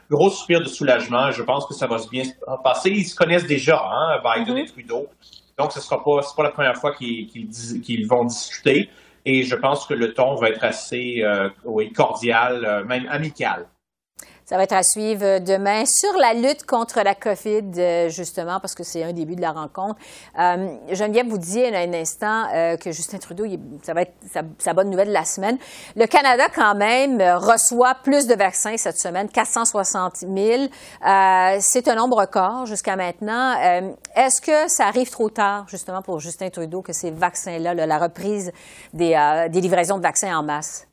gros 0.09 0.29
soupir 0.29 0.59
de 0.61 0.67
soulagement. 0.67 1.31
Je 1.31 1.43
pense 1.43 1.65
que 1.65 1.73
ça 1.73 1.87
va 1.87 1.97
se 1.97 2.09
bien 2.09 2.23
passer. 2.63 2.89
Ils 2.89 3.05
se 3.05 3.15
connaissent 3.15 3.47
déjà, 3.47 3.81
hein, 3.81 4.21
Biden 4.23 4.57
et 4.57 4.63
mhm. 4.63 4.67
Trudeau. 4.67 5.07
Donc, 5.57 5.73
ce 5.73 5.81
sera 5.81 6.03
pas, 6.03 6.21
pas 6.35 6.43
la 6.43 6.51
première 6.51 6.77
fois 6.77 6.93
qu'ils 6.95 8.07
vont 8.07 8.25
discuter. 8.25 8.89
Et 9.31 9.43
je 9.43 9.55
pense 9.55 9.85
que 9.85 9.93
le 9.93 10.15
ton 10.15 10.33
va 10.33 10.49
être 10.49 10.63
assez 10.63 11.21
euh, 11.21 11.49
cordial, 11.95 12.65
euh, 12.65 12.83
même 12.83 13.05
amical. 13.11 13.67
Ça 14.49 14.57
va 14.57 14.63
être 14.63 14.73
à 14.73 14.81
suivre 14.81 15.37
demain 15.37 15.85
sur 15.85 16.11
la 16.17 16.33
lutte 16.33 16.65
contre 16.65 17.03
la 17.03 17.13
COVID, 17.13 17.69
euh, 17.77 18.09
justement, 18.09 18.59
parce 18.59 18.73
que 18.73 18.81
c'est 18.81 19.03
un 19.03 19.13
début 19.13 19.35
de 19.35 19.41
la 19.41 19.51
rencontre. 19.51 19.99
Euh, 20.39 20.75
Geneviève, 20.89 21.27
vous 21.27 21.37
disiez 21.37 21.67
un 21.67 21.93
instant 21.93 22.47
euh, 22.51 22.75
que 22.75 22.91
Justin 22.91 23.19
Trudeau, 23.19 23.45
ça 23.83 23.93
va 23.93 24.01
être 24.01 24.15
sa, 24.57 24.73
bonne 24.73 24.89
nouvelle 24.89 25.09
de 25.09 25.13
la 25.13 25.23
semaine. 25.23 25.59
Le 25.95 26.07
Canada, 26.07 26.45
quand 26.55 26.73
même, 26.73 27.21
reçoit 27.21 27.93
plus 28.01 28.25
de 28.25 28.33
vaccins 28.33 28.75
cette 28.75 28.97
semaine, 28.97 29.29
460 29.29 30.15
000. 30.15 30.31
Euh, 30.33 31.57
c'est 31.59 31.87
un 31.87 31.93
nombre 31.93 32.17
record 32.17 32.65
jusqu'à 32.65 32.95
maintenant. 32.95 33.53
Est-ce 34.15 34.41
que 34.41 34.67
ça 34.67 34.87
arrive 34.87 35.11
trop 35.11 35.29
tard, 35.29 35.67
justement, 35.67 36.01
pour 36.01 36.19
Justin 36.19 36.49
Trudeau, 36.49 36.81
que 36.81 36.91
ces 36.91 37.11
vaccins-là, 37.11 37.75
la 37.75 37.97
reprise 37.99 38.51
des 38.93 39.15
livraisons 39.53 39.97
de 39.97 40.03
vaccins 40.03 40.35
en 40.35 40.41
masse? 40.41 40.88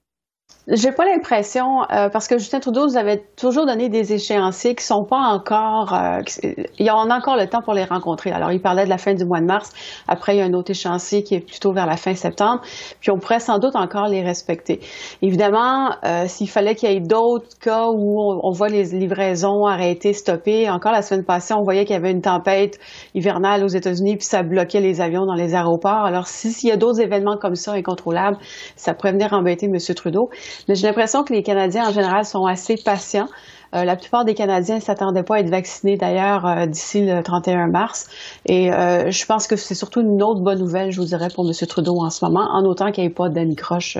J'ai 0.69 0.91
pas 0.91 1.05
l'impression, 1.05 1.83
euh, 1.93 2.09
parce 2.09 2.27
que 2.27 2.39
Justin 2.39 2.59
Trudeau 2.59 2.87
nous 2.87 2.97
avait 2.97 3.23
toujours 3.37 3.67
donné 3.67 3.89
des 3.89 4.13
échéanciers 4.13 4.75
qui 4.75 4.83
sont 4.83 5.05
pas 5.05 5.21
encore, 5.21 5.95
euh, 5.95 6.23
il 6.43 6.85
y 6.85 6.91
en 6.91 7.09
a 7.09 7.17
encore 7.17 7.37
le 7.37 7.47
temps 7.47 7.63
pour 7.63 7.73
les 7.73 7.85
rencontrer. 7.85 8.33
Alors, 8.33 8.51
il 8.51 8.61
parlait 8.61 8.83
de 8.83 8.89
la 8.89 8.99
fin 8.99 9.15
du 9.15 9.25
mois 9.25 9.41
de 9.41 9.47
mars. 9.47 9.71
Après, 10.09 10.35
il 10.35 10.39
y 10.41 10.43
a 10.43 10.45
un 10.45 10.55
autre 10.55 10.73
échéancier 10.73 11.23
qui 11.23 11.37
est 11.37 11.41
plutôt 11.41 11.73
vers 11.73 11.87
la 11.87 11.97
fin 11.97 12.17
septembre. 12.17 12.63
Puis, 12.99 13.13
on 13.13 13.19
pourrait 13.19 13.39
sans 13.39 13.61
doute 13.61 13.77
encore 13.77 14.09
les 14.09 14.25
respecter. 14.25 14.81
Évidemment, 15.23 15.93
euh, 16.05 16.25
s'il 16.27 16.49
fallait 16.49 16.75
qu'il 16.75 16.91
y 16.91 16.97
ait 16.97 17.01
d'autres 17.01 17.57
cas 17.61 17.87
où 17.87 18.21
on, 18.21 18.51
voit 18.51 18.69
les 18.69 18.87
livraisons 18.87 19.67
arrêtées, 19.67 20.15
stoppées. 20.15 20.69
Encore 20.69 20.91
la 20.91 21.03
semaine 21.03 21.25
passée, 21.25 21.55
on 21.55 21.63
voyait 21.63 21.85
qu'il 21.85 21.95
y 21.95 21.99
avait 21.99 22.11
une 22.11 22.23
tempête 22.23 22.81
hivernale 23.15 23.63
aux 23.63 23.69
États-Unis, 23.69 24.17
puis 24.17 24.27
ça 24.27 24.43
bloquait 24.43 24.81
les 24.81 25.01
avions 25.01 25.27
dans 25.27 25.35
les 25.35 25.55
aéroports. 25.55 26.05
Alors, 26.07 26.27
s'il 26.27 26.69
y 26.69 26.73
a 26.73 26.77
d'autres 26.77 27.01
événements 27.01 27.37
comme 27.41 27.55
ça 27.55 27.75
incontrôlables, 27.75 28.39
ça 28.75 28.95
pourrait 28.95 29.13
venir 29.13 29.33
embêter 29.33 29.67
M. 29.67 29.77
Trudeau. 29.95 30.29
Mais 30.69 30.75
j'ai 30.75 30.87
l'impression 30.87 31.25
que 31.25 31.33
les 31.33 31.43
Canadiens 31.43 31.89
en 31.89 31.93
général 31.93 32.25
sont 32.25 32.47
assez 32.47 32.77
patients. 32.77 33.29
Euh, 33.75 33.85
la 33.85 33.97
plupart 33.97 34.25
des 34.25 34.35
Canadiens 34.35 34.77
ne 34.77 34.81
s'attendaient 34.81 35.23
pas 35.23 35.37
à 35.37 35.41
être 35.41 35.51
vaccinés 35.51 35.97
d'ailleurs 35.97 36.47
euh, 36.47 36.67
d'ici 36.67 37.05
le 37.05 37.23
31 37.23 37.67
mars. 37.69 38.07
Et 38.47 38.73
euh, 38.73 39.11
je 39.11 39.27
pense 39.27 39.47
que 39.47 39.57
c'est 39.57 39.75
surtout 39.75 40.01
une 40.01 40.23
autre 40.23 40.41
bonne 40.41 40.59
nouvelle, 40.59 40.91
je 40.93 41.01
vous 41.01 41.07
dirais, 41.07 41.29
pour 41.35 41.47
M. 41.47 41.53
Trudeau 41.67 41.97
en 42.01 42.11
ce 42.11 42.25
moment, 42.25 42.47
en 42.53 42.65
autant 42.65 42.93
qu'il 42.93 43.05
n'y 43.05 43.11
ait 43.11 43.15
pas 43.15 43.29
d'anicroche 43.29 43.99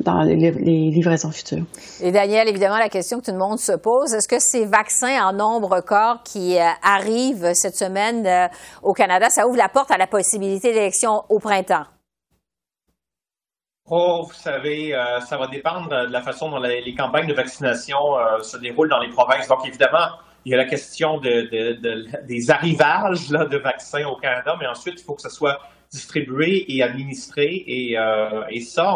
dans 0.00 0.22
les, 0.22 0.36
les, 0.36 0.90
livraisons 0.90 1.30
futures. 1.30 1.64
Et 2.00 2.12
Daniel, 2.12 2.48
évidemment, 2.48 2.78
la 2.78 2.88
question 2.88 3.18
que 3.18 3.24
tout 3.24 3.32
le 3.32 3.38
monde 3.38 3.58
se 3.58 3.72
pose, 3.72 4.14
est-ce 4.14 4.28
que 4.28 4.38
ces 4.38 4.64
vaccins 4.64 5.26
en 5.26 5.32
nombre 5.32 5.76
record 5.76 6.22
qui 6.24 6.56
arrivent 6.82 7.52
cette 7.54 7.76
semaine 7.76 8.48
au 8.82 8.92
Canada, 8.92 9.28
ça 9.30 9.46
ouvre 9.46 9.56
la 9.56 9.68
porte 9.68 9.90
à 9.90 9.98
la 9.98 10.06
possibilité 10.06 10.72
d'élection 10.72 11.22
au 11.28 11.38
printemps? 11.38 11.84
Oh, 13.90 14.26
vous 14.28 14.34
savez, 14.34 14.94
euh, 14.94 15.20
ça 15.20 15.38
va 15.38 15.46
dépendre 15.46 15.88
de 15.88 16.12
la 16.12 16.20
façon 16.20 16.50
dont 16.50 16.58
les, 16.58 16.94
campagnes 16.94 17.26
de 17.26 17.32
vaccination 17.32 18.18
euh, 18.18 18.40
se 18.40 18.58
déroulent 18.58 18.90
dans 18.90 18.98
les 18.98 19.08
provinces. 19.08 19.48
Donc, 19.48 19.66
évidemment, 19.66 20.08
il 20.44 20.52
y 20.52 20.54
a 20.54 20.58
la 20.58 20.66
question 20.66 21.18
de, 21.18 21.48
des 22.26 22.50
arrivages 22.50 23.30
là, 23.30 23.46
de 23.46 23.56
vaccins 23.56 24.06
au 24.06 24.16
Canada, 24.16 24.56
mais 24.60 24.66
ensuite, 24.66 25.00
il 25.00 25.04
faut 25.04 25.14
que 25.14 25.22
ça 25.22 25.30
soit 25.30 25.58
distribué 25.90 26.66
et 26.68 26.82
administré. 26.82 27.64
Et, 27.66 27.98
euh, 27.98 28.44
et 28.50 28.60
ça, 28.60 28.94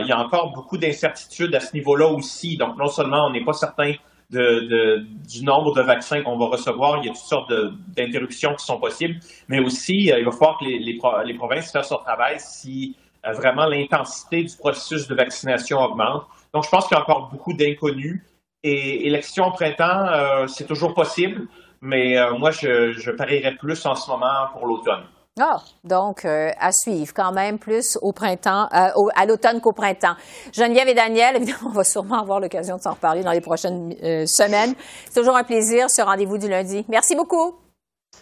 il 0.00 0.06
y 0.08 0.12
a 0.12 0.18
encore 0.18 0.52
beaucoup 0.54 0.76
d'incertitudes 0.76 1.54
à 1.54 1.60
ce 1.60 1.72
niveau-là 1.72 2.08
aussi. 2.08 2.56
Donc, 2.56 2.76
non 2.78 2.88
seulement 2.88 3.26
on 3.26 3.30
n'est 3.30 3.44
pas 3.44 3.52
certain 3.52 3.92
de, 4.30 5.06
du 5.28 5.44
nombre 5.44 5.72
de 5.74 5.82
vaccins 5.82 6.22
qu'on 6.22 6.36
va 6.36 6.46
recevoir, 6.46 6.98
il 6.98 7.06
y 7.06 7.08
a 7.08 7.12
toutes 7.12 7.22
sortes 7.22 7.52
d'interruptions 7.96 8.54
qui 8.54 8.64
sont 8.64 8.78
possibles, 8.78 9.20
mais 9.48 9.60
aussi, 9.60 10.06
il 10.06 10.24
va 10.24 10.32
falloir 10.32 10.58
que 10.58 10.64
les, 10.64 10.78
les, 10.80 10.98
les 11.24 11.34
provinces 11.34 11.72
fassent 11.72 11.90
leur 11.90 12.02
travail 12.02 12.36
si 12.38 12.96
euh, 12.96 13.09
vraiment 13.24 13.66
l'intensité 13.66 14.42
du 14.42 14.56
processus 14.56 15.08
de 15.08 15.14
vaccination 15.14 15.78
augmente. 15.78 16.24
Donc, 16.54 16.64
je 16.64 16.70
pense 16.70 16.86
qu'il 16.86 16.96
y 16.96 16.98
a 16.98 17.02
encore 17.02 17.30
beaucoup 17.30 17.52
d'inconnus. 17.52 18.22
Et 18.62 19.06
élection 19.06 19.46
au 19.46 19.52
printemps, 19.52 20.06
euh, 20.06 20.46
c'est 20.46 20.66
toujours 20.66 20.92
possible, 20.92 21.48
mais 21.80 22.18
euh, 22.18 22.36
moi, 22.36 22.50
je, 22.50 22.92
je, 22.92 23.10
parierais 23.10 23.54
plus 23.54 23.86
en 23.86 23.94
ce 23.94 24.10
moment 24.10 24.48
pour 24.52 24.66
l'automne. 24.66 25.04
Ah, 25.40 25.56
donc 25.84 26.26
à 26.26 26.70
suivre 26.70 27.14
quand 27.14 27.32
même 27.32 27.58
plus 27.58 27.96
au 28.02 28.12
printemps, 28.12 28.68
à 28.70 29.26
l'automne 29.26 29.60
qu'au 29.62 29.72
printemps. 29.72 30.14
Geneviève 30.52 30.88
et 30.88 30.94
Daniel, 30.94 31.36
évidemment, 31.36 31.70
on 31.70 31.72
va 31.72 31.84
sûrement 31.84 32.20
avoir 32.20 32.40
l'occasion 32.40 32.76
de 32.76 32.82
s'en 32.82 32.90
reparler 32.90 33.22
dans 33.22 33.32
les 33.32 33.40
prochaines 33.40 33.94
semaines. 34.26 34.74
C'est 35.08 35.20
toujours 35.20 35.36
un 35.36 35.44
plaisir, 35.44 35.88
ce 35.88 36.02
rendez-vous 36.02 36.36
du 36.36 36.48
lundi. 36.48 36.84
Merci 36.88 37.16
beaucoup. 37.16 37.56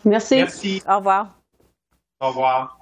Merci. 0.05 0.37
Merci. 0.37 0.83
Au 0.87 0.99
revoir. 0.99 1.29
Au 2.21 2.29
revoir. 2.29 2.78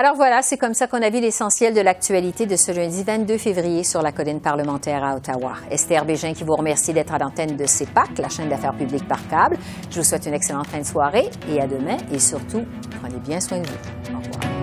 Alors 0.00 0.14
voilà, 0.14 0.42
c'est 0.42 0.56
comme 0.56 0.74
ça 0.74 0.86
qu'on 0.86 1.02
a 1.02 1.10
vu 1.10 1.18
l'essentiel 1.18 1.74
de 1.74 1.80
l'actualité 1.80 2.46
de 2.46 2.54
ce 2.54 2.70
lundi 2.70 3.02
22 3.02 3.36
février 3.36 3.82
sur 3.82 4.00
la 4.00 4.12
colline 4.12 4.40
parlementaire 4.40 5.02
à 5.02 5.16
Ottawa. 5.16 5.54
Esther 5.72 6.04
Bégin 6.04 6.34
qui 6.34 6.44
vous 6.44 6.54
remercie 6.54 6.92
d'être 6.92 7.12
à 7.12 7.18
l'antenne 7.18 7.56
de 7.56 7.66
CEPAC, 7.66 8.16
la 8.18 8.28
chaîne 8.28 8.48
d'affaires 8.48 8.76
publiques 8.76 9.08
par 9.08 9.26
câble. 9.26 9.56
Je 9.90 9.98
vous 9.98 10.04
souhaite 10.04 10.24
une 10.26 10.34
excellente 10.34 10.68
fin 10.68 10.78
de 10.78 10.86
soirée 10.86 11.28
et 11.50 11.60
à 11.60 11.66
demain 11.66 11.96
et 12.12 12.20
surtout, 12.20 12.64
prenez 13.02 13.18
bien 13.18 13.40
soin 13.40 13.58
de 13.58 13.66
vous. 13.66 14.14
Au 14.14 14.18
revoir. 14.18 14.57